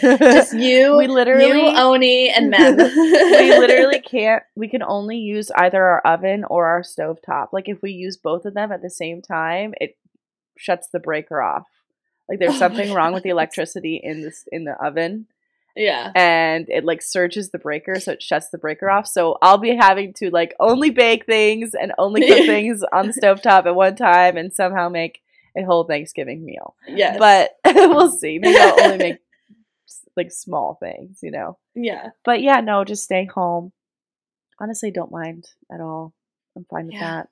[0.00, 2.76] just you, We literally- you, Oni, and Mem.
[2.76, 4.42] we literally can't.
[4.56, 7.52] We can only use either our oven or our stove top.
[7.52, 9.96] Like if we use both of them at the same time, it
[10.56, 11.66] shuts the breaker off.
[12.28, 15.26] Like there's something wrong with the electricity in this in the oven.
[15.76, 16.12] yeah.
[16.14, 19.74] and it like surges the breaker so it shuts the breaker off so i'll be
[19.74, 23.96] having to like only bake things and only cook things on the stovetop at one
[23.96, 25.20] time and somehow make
[25.56, 29.18] a whole thanksgiving meal Yeah, but we'll see maybe i'll only make
[30.16, 32.10] like small things you know yeah.
[32.24, 33.72] but yeah no just stay home
[34.60, 36.14] honestly don't mind at all
[36.56, 37.00] i'm fine with Yeah.
[37.16, 37.28] that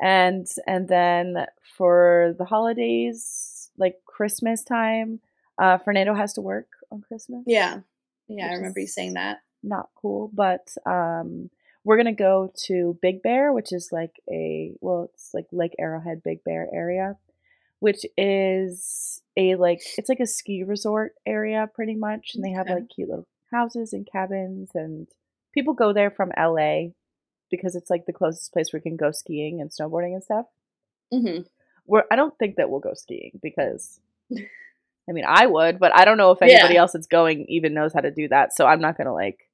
[0.00, 1.46] and and then
[1.76, 5.20] for the holidays like christmas time
[5.58, 7.80] uh fernando has to work on christmas Yeah.
[8.28, 9.42] Yeah, I remember you saying that.
[9.62, 11.50] not cool, but um,
[11.84, 16.22] we're gonna go to Big Bear, which is like a well, it's like Lake Arrowhead,
[16.22, 17.16] Big Bear area,
[17.80, 22.64] which is a like it's like a ski resort area pretty much, and they have
[22.66, 22.76] Okay.
[22.76, 25.06] like cute little houses and cabins, and
[25.52, 26.92] people go there from LA
[27.56, 30.46] because it's like the closest place where you can go skiing and snowboarding and stuff.
[31.12, 31.40] hmm
[31.86, 34.00] We're I don't think that we'll go skiing because.
[35.06, 36.46] I mean, I would, but I don't know if Yeah.
[36.54, 38.54] anybody else that's going even knows how to do that.
[38.54, 39.50] So I'm not gonna like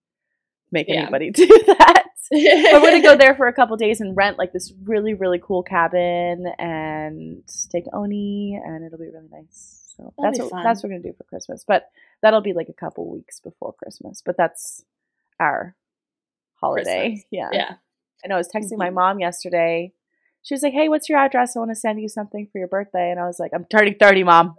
[0.70, 1.01] make Yeah.
[1.02, 2.05] anybody do that.
[2.31, 5.40] but we're gonna go there for a couple days and rent like this really really
[5.43, 9.93] cool cabin and take Oni, and it'll be really nice.
[9.97, 10.62] So That'll that's what fun.
[10.62, 11.64] that's what we're gonna do for Christmas.
[11.66, 11.90] But
[12.22, 14.22] that'll be like a couple weeks before Christmas.
[14.24, 14.85] But that's
[15.40, 15.74] our
[16.60, 17.09] holiday.
[17.10, 17.24] Christmas.
[17.32, 17.48] Yeah.
[17.52, 17.74] Yeah.
[18.24, 18.34] I know.
[18.36, 18.94] I was texting my Mhm.
[18.94, 19.92] mom yesterday.
[20.42, 21.56] She was like, "Hey, what's your address?
[21.56, 23.94] I want to send you something for your birthday." And I was like, "I'm turning
[23.94, 24.56] thirty, mom.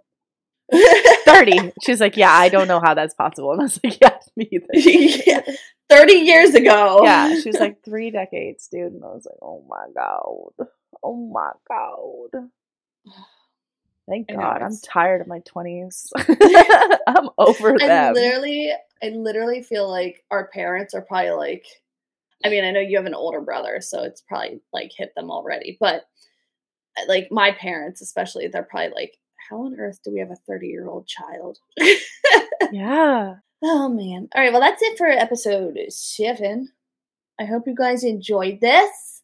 [1.25, 1.71] 30.
[1.83, 4.47] She's like, "Yeah, I don't know how that's possible." And I was like, "Yeah, me
[4.51, 5.41] either." yeah.
[5.89, 7.01] 30 years ago.
[7.03, 10.67] yeah, she was like three decades, dude, and I was like, "Oh my god,
[11.03, 12.49] oh my god."
[14.09, 16.11] Thank God, I'm tired of my twenties.
[17.07, 18.13] I'm over I them.
[18.13, 18.71] literally,
[19.01, 21.65] I literally feel like our parents are probably like,
[22.43, 25.31] I mean, I know you have an older brother, so it's probably like hit them
[25.31, 26.05] already, but
[26.99, 29.18] uh, like my parents, especially, they're probably like,
[29.49, 31.57] how on earth do we have a 30 year old child?
[32.72, 34.30] yeah, oh man.
[34.34, 34.51] All right.
[34.51, 36.69] Well, that's it for episode seven.
[37.39, 39.22] I hope you guys enjoyed this.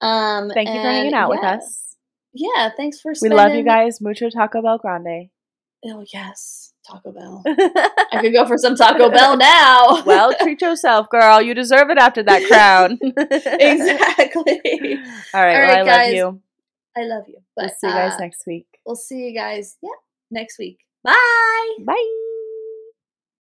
[0.00, 1.96] Um, thank you for hanging out with us.
[2.32, 2.70] Yeah.
[2.76, 4.00] Thanks for We love you guys.
[4.00, 5.30] Mucho Taco Bell Grande.
[5.84, 6.67] Oh, yes.
[6.88, 7.42] Taco Bell.
[7.46, 10.02] I could go for some Taco Bell now.
[10.06, 11.40] well, treat yourself, girl.
[11.42, 12.98] You deserve it after that crown.
[13.02, 14.98] exactly.
[15.34, 15.56] All right.
[15.56, 16.40] All well, right, I love you.
[16.96, 17.38] I love you.
[17.56, 18.66] But We'll see you guys uh, next week.
[18.86, 19.76] We'll see you guys.
[19.82, 19.90] Yeah,
[20.30, 20.78] next week.
[21.04, 21.76] Bye.
[21.84, 22.24] Bye.